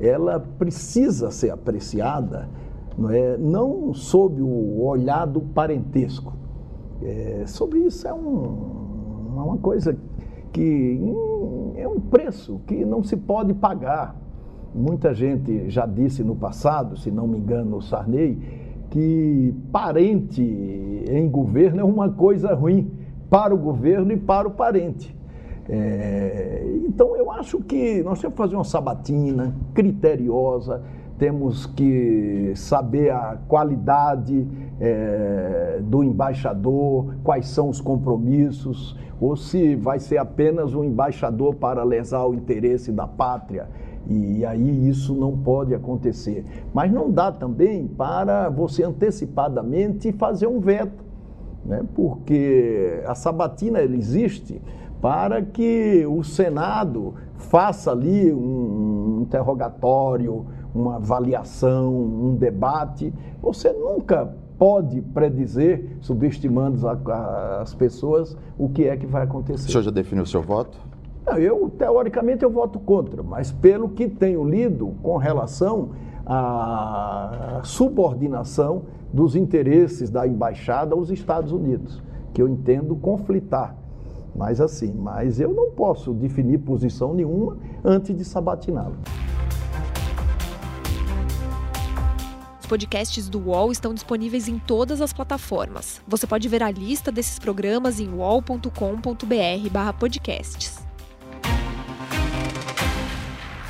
[0.00, 2.48] ela precisa ser apreciada
[2.96, 6.32] não, é, não sob o olhar do parentesco.
[7.02, 9.96] É, sobre isso é um, uma coisa
[10.52, 14.16] que hum, é um preço que não se pode pagar.
[14.74, 18.38] Muita gente já disse no passado, se não me engano, o Sarney,
[18.90, 22.90] que parente em governo é uma coisa ruim
[23.34, 25.12] para o governo e para o parente.
[25.68, 30.80] É, então, eu acho que nós temos que fazer uma sabatina criteriosa,
[31.18, 34.46] temos que saber a qualidade
[34.80, 41.82] é, do embaixador, quais são os compromissos, ou se vai ser apenas um embaixador para
[41.82, 43.68] lesar o interesse da pátria.
[44.06, 46.44] E aí isso não pode acontecer.
[46.72, 51.03] Mas não dá também para você antecipadamente fazer um veto
[51.64, 51.84] né?
[51.94, 54.60] porque a sabatina ela existe
[55.00, 63.12] para que o Senado faça ali um interrogatório, uma avaliação, um debate.
[63.42, 69.68] Você nunca pode predizer, subestimando as pessoas, o que é que vai acontecer.
[69.68, 70.78] O senhor já definiu o seu voto?
[71.26, 75.90] Não, eu, teoricamente, eu voto contra, mas pelo que tenho lido com relação
[76.26, 83.76] à subordinação dos interesses da embaixada aos Estados Unidos, que eu entendo conflitar.
[84.34, 88.96] Mas assim, mas eu não posso definir posição nenhuma antes de sabatiná-lo.
[92.60, 96.00] Os podcasts do UOL estão disponíveis em todas as plataformas.
[96.08, 100.83] Você pode ver a lista desses programas em uol.com.br/podcasts.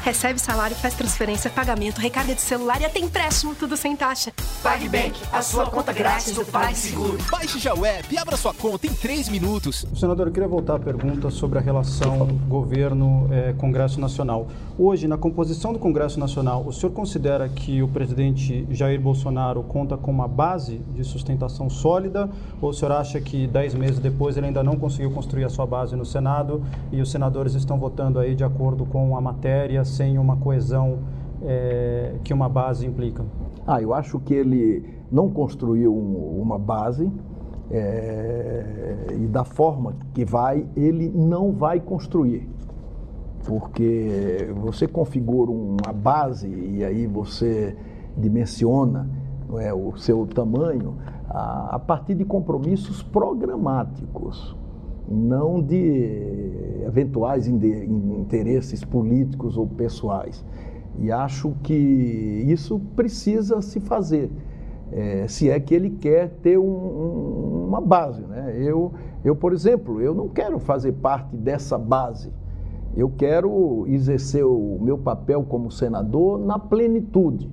[0.04, 4.34] Recebe salário, faz transferência, pagamento, recarga de celular e até empréstimo, tudo sem taxa.
[4.62, 7.16] PagBank, a sua conta grátis do PagSeguro.
[7.30, 9.86] Baixe já o app e abra sua conta em 3 minutos.
[9.98, 14.46] Senador, eu queria voltar à pergunta sobre a relação governo-Congresso Nacional.
[14.76, 19.96] Hoje, na composição do Congresso Nacional, o senhor considera que o presidente Jair Bolsonaro conta
[19.96, 22.28] com uma base de sustentação sólida
[22.60, 25.64] ou o senhor acha que 10 meses depois ele ainda não conseguiu construir a sua
[25.64, 26.60] base no Senado
[26.90, 30.98] e os senadores estão votando aí de acordo com a matéria, sem uma coesão
[31.44, 33.24] é, que uma base implica?
[33.64, 37.08] Ah, eu acho que ele não construiu um, uma base
[37.70, 42.52] é, e da forma que vai, ele não vai construir.
[43.46, 47.76] Porque você configura uma base e aí você
[48.16, 49.08] dimensiona
[49.58, 50.96] é, o seu tamanho
[51.28, 54.56] a, a partir de compromissos programáticos
[55.06, 60.44] não de eventuais interesses políticos ou pessoais.
[60.98, 64.30] E acho que isso precisa se fazer,
[64.92, 68.22] é, se é que ele quer ter um, um, uma base.
[68.22, 68.54] Né?
[68.56, 68.92] Eu,
[69.24, 72.30] eu, por exemplo, eu não quero fazer parte dessa base.
[72.96, 77.50] Eu quero exercer o meu papel como senador na plenitude,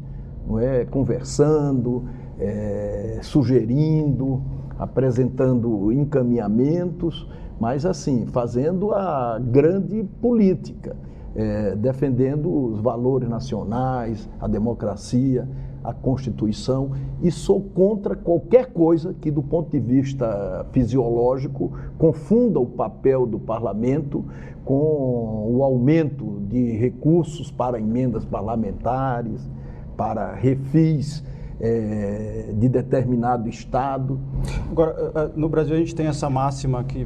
[0.48, 0.86] não é?
[0.86, 2.06] conversando,
[2.40, 4.42] é, sugerindo,
[4.78, 7.28] apresentando encaminhamentos
[7.62, 10.96] mas assim, fazendo a grande política.
[11.34, 15.48] é, defendendo os valores nacionais, a democracia,
[15.84, 22.66] a Constituição e sou contra qualquer coisa que, do ponto de vista fisiológico, confunda o
[22.66, 24.26] papel do parlamento
[24.64, 29.50] com o aumento de recursos para emendas parlamentares,
[29.98, 31.24] para refis
[31.60, 34.20] é, de determinado Estado.
[34.70, 37.06] Agora, eh, eh, no Brasil a gente tem essa máxima que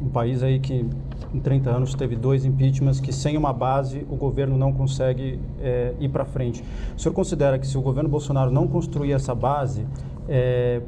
[0.00, 0.86] um país aí que
[1.34, 5.94] em 30 anos teve dois impeachments que sem uma base o governo não consegue é,
[5.98, 6.64] ir para frente.
[6.96, 9.86] O senhor considera que se o governo Bolsonaro não construir essa base,
[10.28, 10.80] é,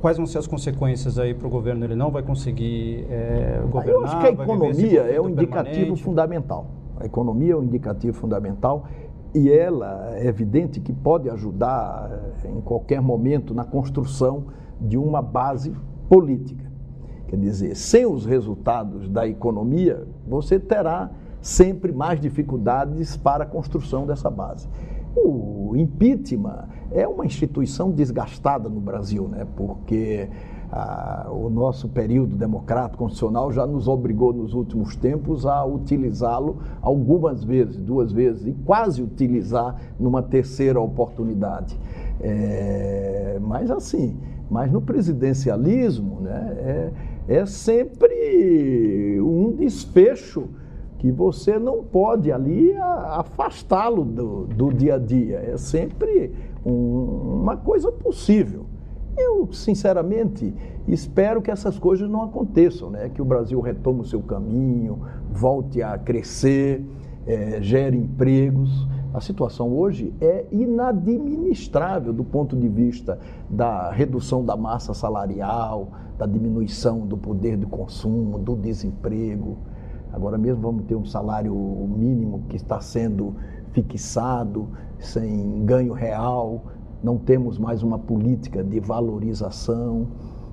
[0.00, 1.84] quais vão ser as consequências aí para o governo?
[1.84, 3.94] Ele não vai conseguir é, governar?
[3.94, 6.02] Eu acho que a economia é um indicativo permanente.
[6.02, 6.66] fundamental.
[7.00, 8.84] A economia é um indicativo fundamental
[9.34, 14.44] e ela é evidente que pode ajudar em qualquer momento na construção
[14.80, 15.74] de uma base
[16.08, 16.63] política.
[17.28, 21.10] Quer dizer, sem os resultados da economia, você terá
[21.40, 24.68] sempre mais dificuldades para a construção dessa base.
[25.16, 29.46] O impeachment é uma instituição desgastada no Brasil, né?
[29.56, 30.28] porque
[30.72, 37.44] ah, o nosso período democrático constitucional já nos obrigou nos últimos tempos a utilizá-lo algumas
[37.44, 41.78] vezes, duas vezes, e quase utilizar numa terceira oportunidade.
[42.20, 44.16] É, mas assim,
[44.50, 46.92] mas no presidencialismo, né, é,
[47.28, 50.48] é sempre um desfecho
[50.98, 55.36] que você não pode ali afastá-lo do, do, dia a dia.
[55.38, 56.32] É sempre
[56.64, 58.66] um, uma coisa possível.
[59.16, 60.52] Eu, sinceramente,
[60.88, 63.10] espero que essas coisas não aconteçam, né?
[63.10, 66.82] que o Brasil retome o seu caminho, volte a crescer,
[67.26, 68.88] é, gere empregos.
[69.14, 73.16] A situação hoje é inadministrável do ponto de vista
[73.48, 79.56] da redução da massa salarial, da diminuição do poder de consumo, do desemprego.
[80.12, 81.54] Agora mesmo vamos ter um salário
[81.96, 83.36] mínimo que está sendo
[83.70, 86.64] fixado, sem ganho real,
[87.00, 90.08] não temos mais uma política de valorização,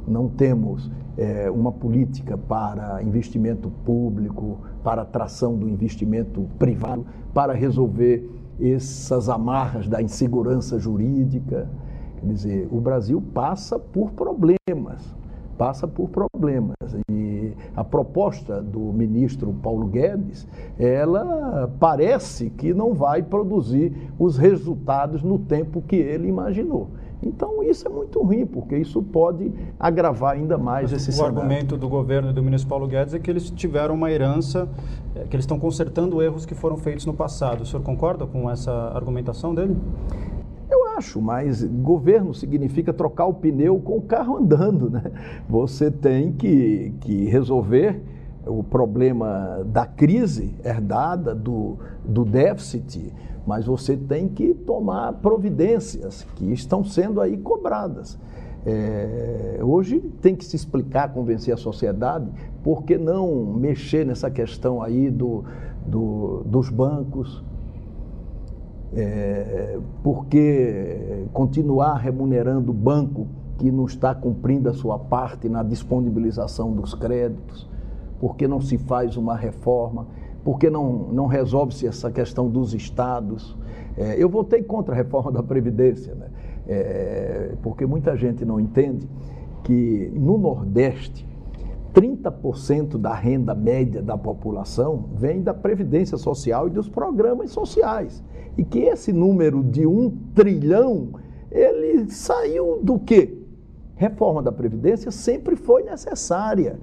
[0.08, 8.41] não temos é, uma política para investimento público, para atração do investimento privado, para resolver
[8.62, 11.68] essas amarras da insegurança jurídica.
[12.20, 15.16] Quer dizer, o Brasil passa por problemas,
[15.58, 16.76] passa por problemas.
[17.10, 20.48] E a proposta do ministro Paulo Guedes,
[20.78, 26.90] ela parece que não vai produzir os resultados no tempo que ele imaginou.
[27.24, 31.36] Então isso é muito ruim, porque isso pode agravar ainda mais Mas esse o cenário.
[31.36, 34.68] O argumento do governo e do ministro Paulo Guedes é que eles tiveram uma herança,
[35.16, 37.62] é, que eles estão consertando erros que foram feitos no passado.
[37.62, 39.78] O senhor concorda com essa argumentação dele?
[40.70, 45.04] Eu acho, mas governo significa trocar o pneu com o carro andando, né?
[45.48, 48.02] Você tem que, que resolver
[48.46, 53.14] o problema da crise herdada, do, do déficit,
[53.46, 58.18] mas você tem que tomar providências que estão sendo aí cobradas.
[58.66, 62.30] É, hoje tem que se explicar, convencer a sociedade,
[62.64, 65.44] por que não mexer nessa questão aí do,
[65.86, 67.44] do dos bancos,
[68.94, 73.26] é, por que continuar remunerando o banco
[73.58, 77.68] que não está cumprindo a sua parte na disponibilização dos créditos,
[78.20, 80.06] por que não se faz uma reforma
[80.44, 83.56] por que não, não resolve-se essa questão dos estados?
[83.98, 86.28] É, eu votei contra a reforma da Previdência, né?
[86.68, 89.08] É, porque muita gente não entende
[89.64, 91.28] que no Nordeste,
[91.94, 98.24] 30% da renda média da população vem da Previdência Social e dos programas sociais.
[98.58, 101.10] E que esse número de um trilhão,
[101.52, 103.38] ele saiu do quê?
[103.96, 106.80] Reforma da Previdência sempre foi necessária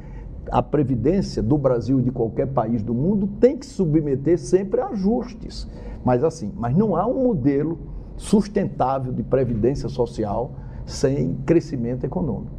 [0.51, 4.89] a previdência do Brasil e de qualquer país do mundo tem que submeter sempre a
[4.89, 5.69] ajustes.
[6.05, 7.79] Mas assim, mas não há um modelo
[8.17, 10.53] sustentável de previdência social
[10.85, 12.57] sem crescimento econômico.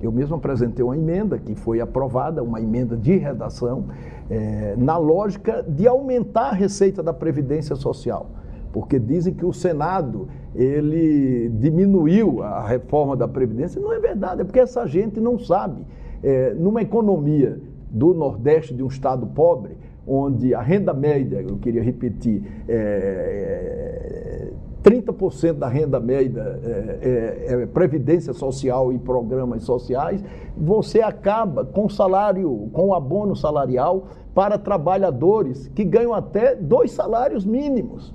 [0.00, 3.86] Eu mesmo apresentei uma emenda que foi aprovada, uma emenda de redação,
[4.28, 8.30] é, na lógica de aumentar a receita da previdência social,
[8.72, 13.80] porque dizem que o Senado ele diminuiu a reforma da previdência.
[13.80, 15.86] Não é verdade, é porque essa gente não sabe
[16.22, 17.60] é, numa economia
[17.90, 24.52] do Nordeste, de um estado pobre, onde a renda média, eu queria repetir, é,
[24.82, 30.22] 30% é, da renda média é, é, é, previdência social e programas sociais,
[30.56, 38.14] você acaba com salário, com abono salarial para trabalhadores que ganham até dois salários mínimos.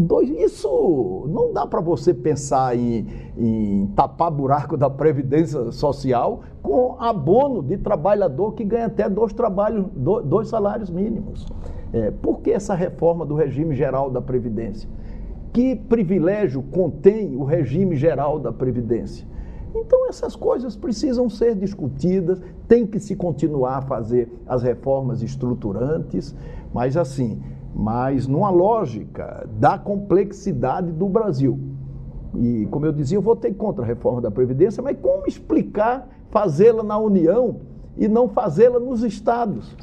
[0.00, 3.04] Dois, isso não dá para você pensar em,
[3.36, 9.86] em, tapar buraco da Previdência Social com abono de trabalhador que ganha até dois, trabalhos,
[9.96, 11.44] dois salários mínimos.
[11.92, 14.88] É, por que essa reforma do regime geral da Previdência?
[15.52, 19.26] Que privilégio contém o regime geral da Previdência?
[19.74, 26.36] Então, essas coisas precisam ser discutidas, tem que se continuar a fazer as reformas estruturantes,
[26.72, 27.42] mas assim,
[27.78, 31.60] mas numa lógica da complexidade do Brasil.
[32.34, 36.82] E, como eu dizia, eu votei contra a reforma da Previdência, mas como explicar fazê-la
[36.82, 37.60] na União
[37.96, 39.76] e não fazê-la nos estados?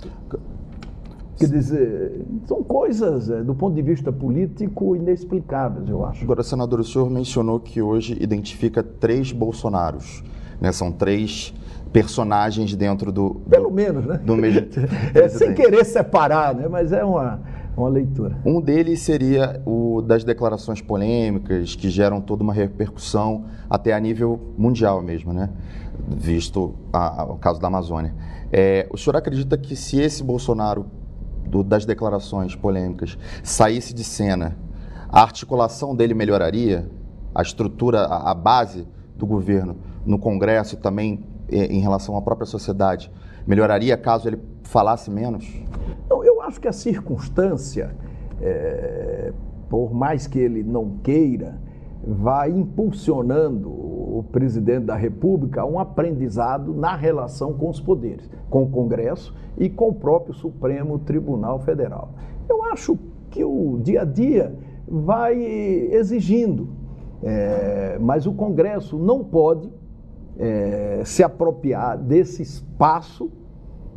[1.38, 6.24] Quer dizer, são coisas, é, do ponto de vista político, inexplicáveis, eu acho.
[6.24, 10.22] Agora, senador, o senhor mencionou que hoje identifica três Bolsonaros.
[10.62, 10.72] Né?
[10.72, 11.54] São três
[11.92, 13.36] personagens dentro do.
[13.50, 14.20] Pelo menos, né?
[14.24, 14.68] Do mesmo.
[15.14, 16.68] é, sem querer separar, né?
[16.70, 17.40] Mas é uma,
[17.78, 18.38] uma leitura.
[18.46, 24.40] Um deles seria o das declarações polêmicas, que geram toda uma repercussão até a nível
[24.58, 25.50] mundial mesmo, né?
[26.08, 28.14] Visto a, a, o caso da Amazônia.
[28.52, 30.86] É, o senhor acredita que se esse Bolsonaro
[31.48, 34.56] do, das declarações polêmicas saísse de cena,
[35.10, 36.90] a articulação dele melhoraria?
[37.34, 42.46] A estrutura, a, a base do governo no Congresso também eh, em relação à própria
[42.46, 43.12] sociedade
[43.46, 45.46] melhoraria caso ele falasse menos?
[46.56, 47.94] Acho que a circunstância,
[48.42, 49.34] é,
[49.70, 51.60] por mais que ele não queira,
[52.02, 58.64] vai impulsionando o presidente da República a um aprendizado na relação com os poderes, com
[58.64, 62.12] o Congresso e com o próprio Supremo Tribunal Federal.
[62.48, 62.98] Eu acho
[63.30, 64.56] que o dia a dia
[64.88, 66.70] vai exigindo,
[67.22, 69.70] é, mas o Congresso não pode
[70.40, 73.30] é, se apropriar desse espaço,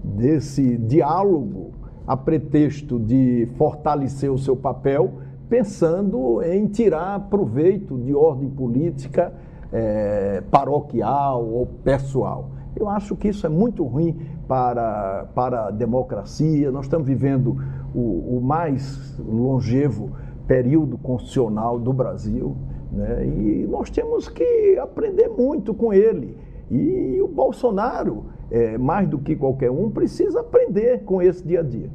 [0.02, 1.77] desse diálogo,
[2.08, 5.12] a pretexto de fortalecer o seu papel
[5.46, 9.32] pensando em tirar proveito de ordem política
[9.70, 12.50] é, paroquial ou pessoal.
[12.74, 16.70] Eu acho que isso é muito ruim para, para a democracia.
[16.70, 17.56] Nós estamos vivendo
[17.94, 20.12] o, o mais longevo
[20.46, 22.56] período constitucional do Brasil
[22.90, 23.26] né?
[23.26, 26.36] e nós temos que aprender muito com ele.
[26.70, 31.62] E o Bolsonaro, é, mais do que qualquer um, precisa aprender com esse dia a
[31.62, 31.90] dia.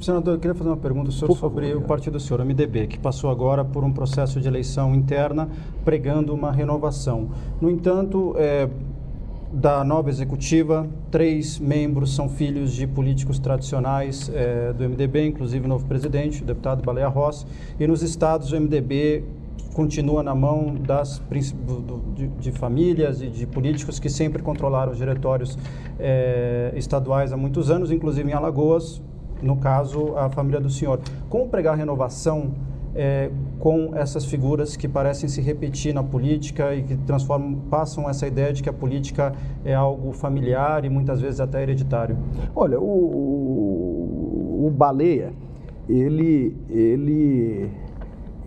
[0.00, 3.30] Senador, eu queria fazer uma pergunta senhor sobre o partido do senhor, MDB, que passou
[3.30, 5.48] agora por um processo de eleição interna
[5.84, 7.30] pregando uma renovação.
[7.60, 8.68] No entanto, é,
[9.52, 15.68] da nova executiva, três membros são filhos de políticos tradicionais é, do MDB, inclusive o
[15.68, 17.46] novo presidente, o deputado Baleia Rossi,
[17.80, 19.24] e nos estados o MDB
[19.74, 21.22] continua na mão das,
[22.40, 25.58] de, famílias e de políticos que sempre controlaram os diretórios
[25.98, 29.00] é, estaduais há muitos anos, inclusive em Alagoas,
[29.42, 31.00] no caso, a família do senhor.
[31.28, 32.54] Como pregar renovação
[32.94, 38.26] é, com essas figuras que parecem se repetir na política e que transformam, passam essa
[38.26, 39.32] ideia de que a política
[39.64, 42.18] é algo familiar e muitas vezes até hereditário?
[42.54, 45.32] Olha, o, o, o Baleia,
[45.88, 47.70] ele, ele,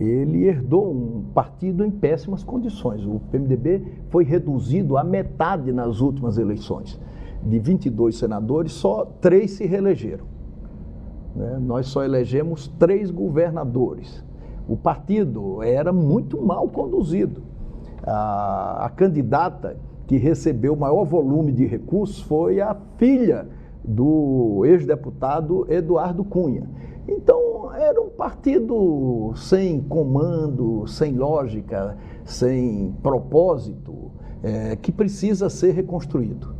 [0.00, 3.04] ele herdou um partido em péssimas condições.
[3.04, 7.00] O PMDB foi reduzido à metade nas últimas eleições.
[7.42, 10.24] De 22 senadores, só três se reelegeram.
[11.34, 11.58] Né?
[11.60, 14.24] Nós só elegemos três governadores.
[14.68, 17.42] O partido era muito mal conduzido.
[18.04, 19.76] A, a candidata
[20.06, 23.48] que recebeu o maior volume de recursos foi a filha
[23.84, 26.68] do ex-deputado Eduardo Cunha.
[27.06, 36.54] Então, era um partido sem comando, sem lógica, sem propósito, é, que precisa ser reconstruído.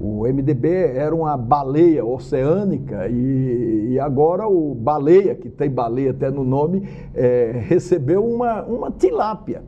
[0.00, 6.28] O MDB era uma baleia oceânica e, e, agora o baleia, que tem baleia até
[6.28, 9.62] no nome, é, recebeu uma, uma tilápia.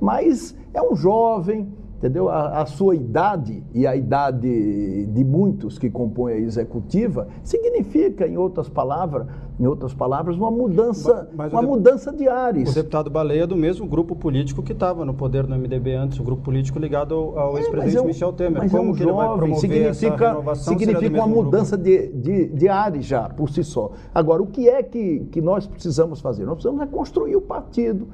[0.00, 2.30] Mas é um jovem, entendeu?
[2.30, 8.38] A, a, sua idade e a idade de muitos que compõem a executiva significa, em
[8.38, 9.26] outras palavras,
[9.58, 12.70] em outras palavras, uma mudança, mas, uma mudança de ares.
[12.70, 16.18] O deputado Baleia é do mesmo grupo político que estava no poder do MDB antes,
[16.18, 18.62] o grupo político ligado ao, ao é, ex-presidente é um, Michel Temer.
[18.62, 20.78] Mas Como é um que jovem, ele vai promover significa, essa renovação?
[20.78, 23.92] Significa uma mudança de, de, de ares já, por si só.
[24.14, 26.46] Agora, o que é que, que nós precisamos fazer?
[26.46, 28.08] Nós precisamos reconstruir o partido,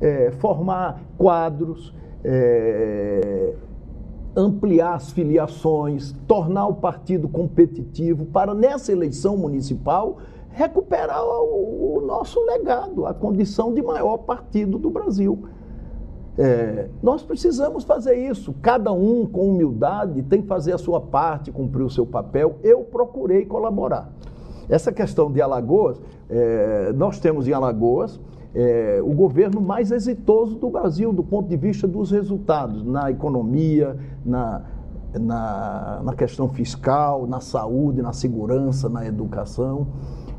[0.00, 1.92] é, formar quadros,
[2.24, 3.54] é,
[4.36, 10.18] ampliar as filiações, tornar o partido competitivo para, nessa eleição municipal,
[10.50, 15.44] recuperar o, o nosso legado, a condição de maior partido do Brasil.
[16.38, 21.52] É, nós precisamos fazer isso, cada um com humildade tem que fazer a sua parte,
[21.52, 22.56] cumprir o seu papel.
[22.62, 24.10] Eu procurei colaborar.
[24.68, 26.00] Essa questão de Alagoas,
[26.30, 28.18] é, nós temos em Alagoas
[28.54, 33.96] é, o governo mais exitoso do Brasil do ponto de vista dos resultados na economia,
[34.24, 34.62] na,
[35.18, 39.86] na, na questão fiscal, na saúde, na segurança, na educação.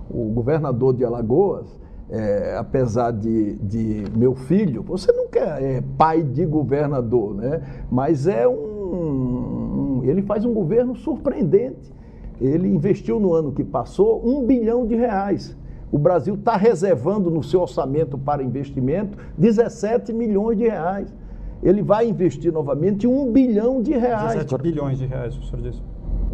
[0.10, 1.68] o governador de Alagoas,
[2.10, 7.62] é, apesar de, de, meu filho, você nunca é pai de governador, né?
[7.90, 11.92] mas é um, um, Ele faz um governo surpreendente.
[12.40, 15.56] Ele investiu no ano que passou um bilhão de reais.
[15.94, 21.14] O Brasil está reservando no seu orçamento para investimento 17 milhões de reais.
[21.62, 24.34] Ele vai investir novamente um bilhão de reais.
[24.34, 25.84] 17 bilhões de reais, o senhor disse.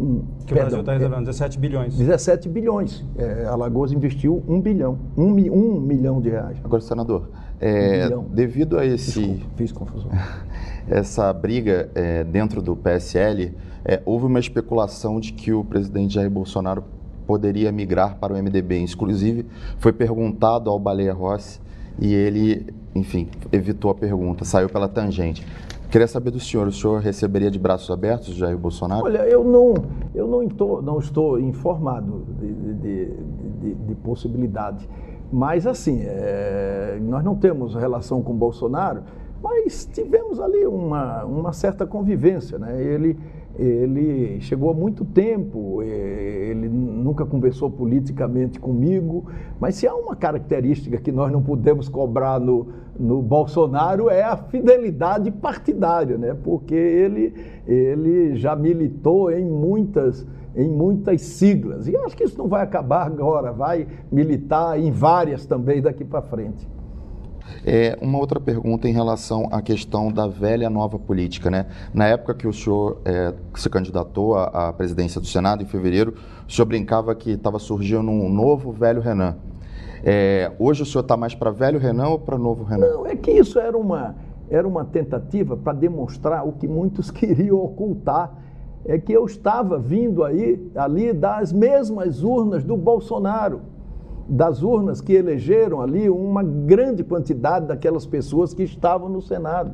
[0.00, 1.94] Hum, que perdão, o Brasil está reservando, 17 bilhões.
[1.94, 3.04] 17 bilhões.
[3.18, 6.56] É, Alagoas investiu um bilhão, um, um milhão de reais.
[6.64, 7.28] Agora, senador,
[7.60, 9.20] é, um devido a esse...
[9.20, 10.10] Desculpa, fiz confusão.
[10.88, 13.54] essa briga é, dentro do PSL,
[13.84, 16.82] é, houve uma especulação de que o presidente Jair Bolsonaro
[17.30, 18.80] poderia migrar para o MDB.
[18.80, 19.46] Inclusive,
[19.78, 21.60] foi perguntado ao Baleia Rossi
[21.96, 25.46] e ele, enfim, evitou a pergunta, saiu pela tangente.
[25.92, 29.04] Queria saber do senhor, o senhor receberia de braços abertos Jair Bolsonaro?
[29.04, 29.74] Olha, eu não,
[30.12, 33.06] eu não, estou, não estou informado de, de,
[33.60, 34.88] de, de possibilidade.
[35.32, 39.02] Mas, assim, é, nós não temos relação com Bolsonaro,
[39.40, 42.58] mas tivemos ali uma, uma certa convivência.
[42.58, 42.82] Né?
[42.82, 43.16] Ele,
[43.58, 49.26] ele chegou há muito tempo, ele nunca conversou politicamente comigo,
[49.58, 54.36] mas se há uma característica que nós não podemos cobrar no, no Bolsonaro é a
[54.36, 56.36] fidelidade partidária, né?
[56.42, 57.34] porque ele,
[57.66, 63.06] ele já militou em muitas, em muitas siglas, e acho que isso não vai acabar
[63.06, 66.66] agora, vai militar em várias também daqui para frente.
[67.64, 71.50] É, uma outra pergunta em relação à questão da velha nova política.
[71.50, 71.66] Né?
[71.92, 76.14] Na época que o senhor é, se candidatou à, presidência do Senado, em fevereiro,
[76.48, 79.36] o senhor brincava que estava surgindo um novo velho Renan.
[80.02, 82.86] É, hoje o senhor está mais para velho Renan ou para novo Renan?
[82.86, 84.16] Não, é que isso era uma,
[84.48, 88.32] era uma tentativa para demonstrar o que muitos queriam ocultar.
[88.86, 93.60] É que eu estava vindo aí, ali das mesmas urnas do Bolsonaro
[94.30, 99.72] das urnas que elegeram ali uma grande quantidade daquelas pessoas que estavam no Senado.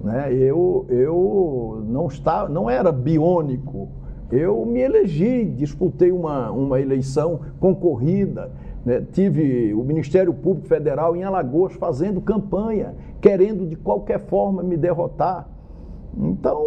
[0.00, 0.34] Né?
[0.34, 3.88] Eu, eu não, estava, não era biônico,
[4.32, 8.50] eu me elegi, disputei uma, uma eleição concorrida,
[8.84, 9.04] né?
[9.12, 15.48] tive o Ministério Público Federal em Alagoas fazendo campanha, querendo de qualquer forma me derrotar.
[16.16, 16.60] Então,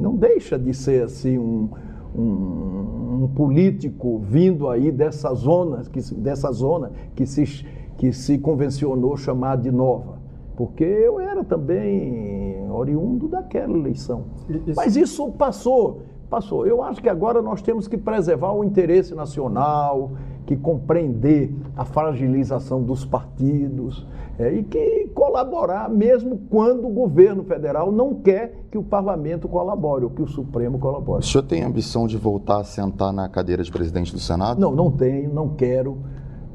[0.00, 1.68] não deixa de ser assim um,
[2.14, 9.16] um, um, político vindo aí dessa zona, que, dessa zona que se, que se convencionou
[9.16, 10.16] chamar de nova.
[10.56, 14.24] Porque eu era também oriundo daquela eleição.
[14.48, 14.72] Isso.
[14.74, 16.66] Mas isso passou, passou.
[16.66, 20.12] Eu acho que agora nós temos que preservar o interesse nacional,
[20.46, 24.06] que compreender a fragilização dos partidos
[24.38, 30.04] é, e que colaborar mesmo quando o governo federal não quer que o parlamento colabore
[30.04, 31.20] ou que o Supremo colabore.
[31.20, 34.60] O senhor tem ambição de voltar a sentar na cadeira de presidente do Senado?
[34.60, 35.98] Não, não tenho, não quero,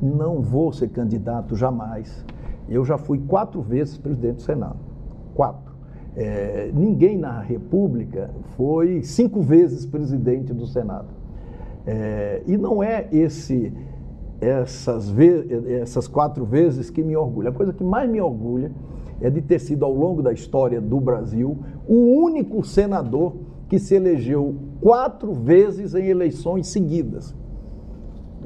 [0.01, 2.25] não vou ser candidato jamais.
[2.69, 4.77] Eu já fui quatro vezes presidente do Senado.
[5.35, 5.71] Quatro.
[6.15, 11.20] É, ninguém na República foi cinco vezes presidente do Senado.
[11.85, 13.73] É, e não é esse
[14.41, 15.13] essas,
[15.81, 17.49] essas quatro vezes que me orgulha.
[17.49, 18.71] A coisa que mais me orgulha
[19.21, 23.35] é de ter sido, ao longo da história do Brasil, o único senador
[23.69, 27.35] que se elegeu quatro vezes em eleições seguidas.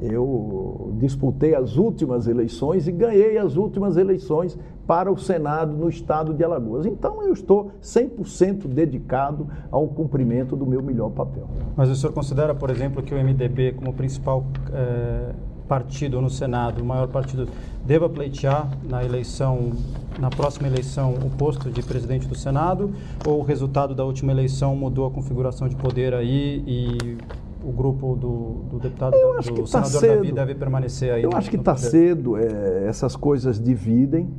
[0.00, 6.32] Eu disputei as últimas eleições e ganhei as últimas eleições para o Senado no estado
[6.32, 6.86] de Alagoas.
[6.86, 11.48] Então eu estou 100% dedicado ao cumprimento do meu melhor papel.
[11.76, 15.32] Mas o senhor considera, por exemplo, que o MDB, como principal é,
[15.66, 17.48] partido no Senado, o maior partido,
[17.84, 19.72] deva pleitear na eleição,
[20.18, 22.92] na próxima eleição, o posto de presidente do Senado?
[23.26, 27.18] Ou o resultado da última eleição mudou a configuração de poder aí e
[27.66, 30.16] o grupo do, do deputado, do tá senador cedo.
[30.16, 31.24] Davi deve permanecer aí?
[31.24, 34.30] Eu acho que está cedo, é, essas coisas dividem.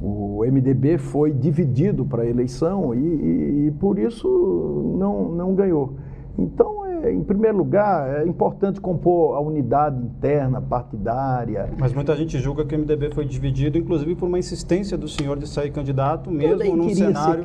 [0.00, 5.94] O MDB foi dividido para a eleição e, e, e, por isso não, não ganhou.
[6.36, 11.68] Então, em primeiro lugar, é importante compor a unidade interna, partidária.
[11.78, 15.38] Mas muita gente julga que o MDB foi dividido, inclusive por uma insistência do senhor
[15.38, 17.42] de sair candidato, mesmo num cenário,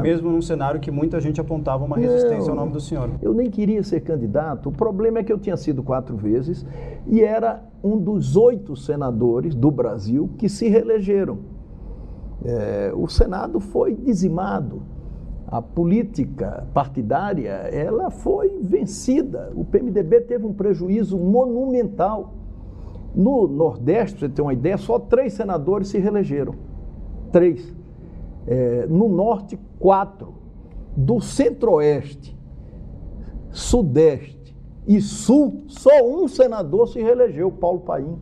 [0.00, 3.10] mesmo num cenário que muita gente apontava uma resistência Não, ao nome do senhor.
[3.20, 4.68] Eu nem queria ser candidato.
[4.68, 6.64] O problema é que eu tinha sido quatro vezes
[7.06, 11.38] e era um dos oito senadores do Brasil que se reelegeram.
[12.44, 14.82] É, o Senado foi dizimado
[15.50, 19.50] a política partidária ela foi vencida.
[19.54, 22.34] O PMDB teve um prejuízo monumental.
[23.12, 26.54] No Nordeste, para você ter uma ideia, só três senadores se reelegeram.
[27.32, 27.74] Três.
[28.46, 30.34] É, no Norte, quatro.
[30.96, 32.38] Do Centro-Oeste,
[33.50, 38.18] Sudeste e Sul, só um senador se reelegeu, Paulo Paim.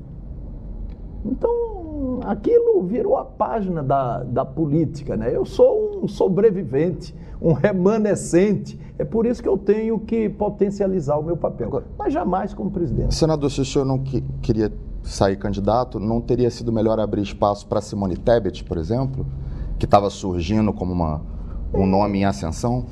[1.25, 5.35] Então, aquilo virou a página da, da política, né?
[5.35, 8.79] Eu sou um sobrevivente, um remanescente.
[8.99, 13.14] É por isso que eu tenho que potencializar o meu papel, mas jamais como presidente.
[13.14, 17.66] Senador, se o senhor não que, queria sair candidato, não teria sido melhor abrir espaço
[17.66, 19.27] para Simone Tebet, por exemplo,
[19.79, 21.23] que estava surgindo como uma,
[21.73, 22.87] um nome em ascensão?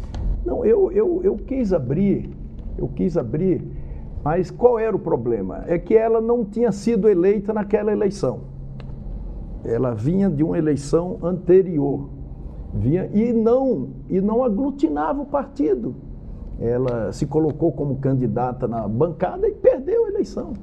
[0.45, 2.31] Não, eu, eu, eu quis abrir,
[2.79, 3.63] eu quis abrir,
[4.27, 5.63] mas qual era o problema?
[5.69, 8.41] É que ela não tinha sido eleita naquela eleição.
[9.65, 12.09] Ela vinha de uma eleição anterior.
[12.75, 15.95] Vinha, e não e não aglutinava o partido.
[16.59, 20.55] Ela se colocou como candidata na bancada e perdeu a eleição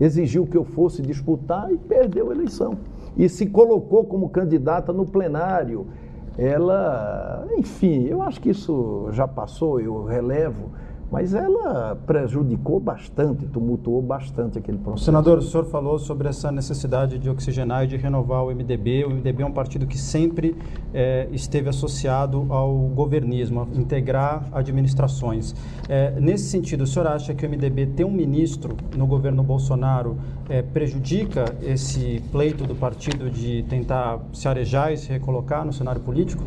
[0.00, 2.78] exigiu que eu fosse disputar e perdeu a eleição.
[3.16, 5.88] E se colocou como candidata no plenário.
[6.36, 10.70] Ela, enfim, eu acho que isso já passou, eu relevo
[11.10, 15.04] mas ela prejudicou bastante, tumultuou bastante aquele processo.
[15.04, 19.04] Senador, o senhor falou sobre essa necessidade de oxigenar e de renovar o MDB.
[19.04, 20.56] O MDB é um partido que sempre
[20.92, 25.54] é, esteve associado ao governismo, a integrar administrações.
[25.88, 30.18] É, nesse sentido, o senhor acha que o MDB ter um ministro no governo Bolsonaro
[30.48, 36.00] é, prejudica esse pleito do partido de tentar se arejar e se recolocar no cenário
[36.00, 36.42] político?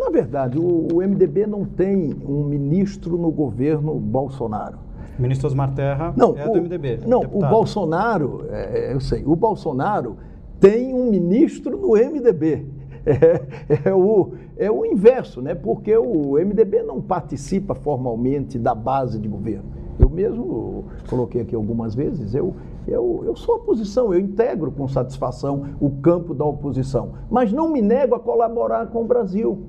[0.00, 4.78] na verdade, o, o MDB não tem um ministro no governo Bolsonaro.
[5.18, 7.00] Ministro Osmar Terra não, é o, do MDB.
[7.06, 7.50] Não, deputado.
[7.50, 10.16] o Bolsonaro, é, eu sei, o Bolsonaro
[10.58, 12.66] tem um ministro no MDB.
[13.06, 15.54] É, é, o, é o inverso, né?
[15.54, 19.64] porque o MDB não participa formalmente da base de governo.
[19.98, 22.54] Eu mesmo coloquei aqui algumas vezes, eu,
[22.86, 27.80] eu, eu sou oposição, eu integro com satisfação o campo da oposição, mas não me
[27.80, 29.62] nego a colaborar com o Brasil.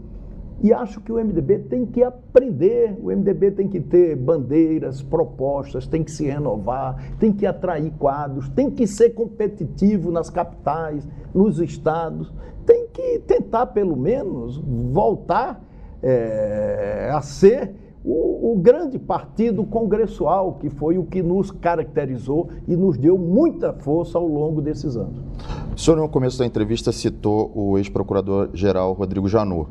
[0.63, 5.87] E acho que o MDB tem que aprender, o MDB tem que ter bandeiras, propostas,
[5.87, 11.59] tem que se renovar, tem que atrair quadros, tem que ser competitivo nas capitais, nos
[11.59, 12.31] estados,
[12.65, 14.57] tem que tentar, pelo menos,
[14.91, 15.63] voltar
[16.03, 22.75] é, a ser o, o, grande partido congressual, que foi o que nos caracterizou e
[22.75, 25.23] nos deu muita força ao longo desses anos.
[25.75, 29.69] O senhor, no começo da entrevista, citou o ex-procurador-geral Rodrigo Janot.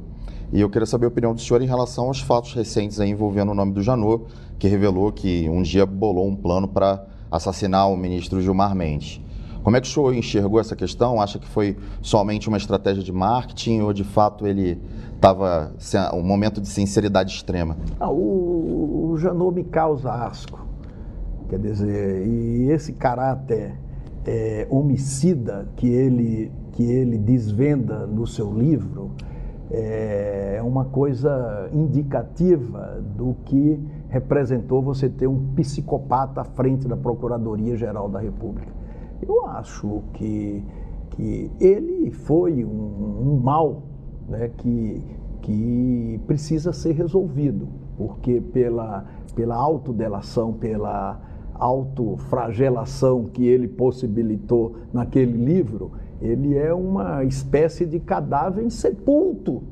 [0.52, 3.54] E eu queria saber a opinião do senhor em relação aos fatos recentes envolvendo o
[3.54, 4.24] nome do Janot,
[4.58, 9.20] que revelou que um dia bolou um plano para assassinar o ministro Gilmar Mendes.
[9.62, 11.20] Como é que o senhor enxergou essa questão?
[11.20, 14.80] Acha que foi somente uma estratégia de marketing ou de fato ele
[15.14, 15.72] estava
[16.14, 17.76] um momento de sinceridade extrema?
[18.00, 20.58] Ah, o, o Janot me causa asco.
[21.48, 23.78] Quer dizer, e esse caráter
[24.24, 29.12] é, homicida que ele, que ele desvenda no seu livro,
[29.70, 36.96] é, é uma coisa indicativa do que representou você ter um psicopata à frente da
[36.96, 38.72] Procuradoria-Geral da República.
[39.26, 40.64] Eu acho que,
[41.10, 43.82] que ele foi um, um mal
[44.28, 45.02] né, que,
[45.42, 49.04] que precisa ser resolvido, porque pela,
[49.34, 51.20] pela autodelação, pela
[51.54, 59.62] autofragelação que ele possibilitou naquele livro, ele é uma espécie de cadáver insepulto.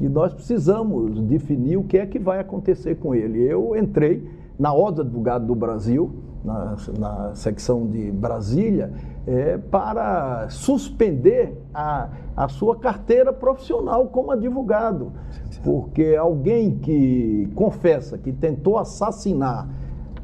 [0.00, 3.42] E nós precisamos definir o que é que vai acontecer com ele.
[3.42, 6.10] Eu entrei na Ordem Advogado do Brasil,
[6.44, 8.92] na, na secção de Brasília,
[9.26, 15.12] é, para suspender a, a sua carteira profissional como advogado.
[15.64, 19.68] Porque alguém que confessa que tentou assassinar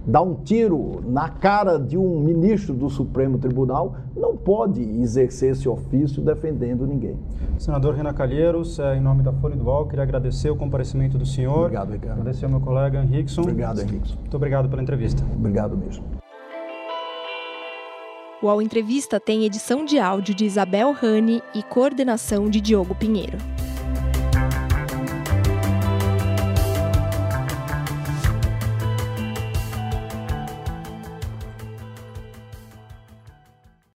[0.07, 5.69] dar um tiro na cara de um ministro do Supremo Tribunal, não pode exercer esse
[5.69, 7.17] ofício defendendo ninguém.
[7.59, 11.27] Senador Renan Calheiros, é, em nome da Folha do UOL, queria agradecer o comparecimento do
[11.27, 11.67] senhor.
[11.67, 12.21] Obrigado, Ricardo.
[12.21, 13.43] Agradecer ao meu colega Henriquson.
[13.43, 14.17] Obrigado, Henriquson.
[14.19, 15.25] Muito obrigado pela entrevista.
[15.37, 16.05] Obrigado mesmo.
[18.43, 23.39] O UOL Entrevista tem edição de áudio de Isabel Rani e coordenação de Diogo Pinheiro.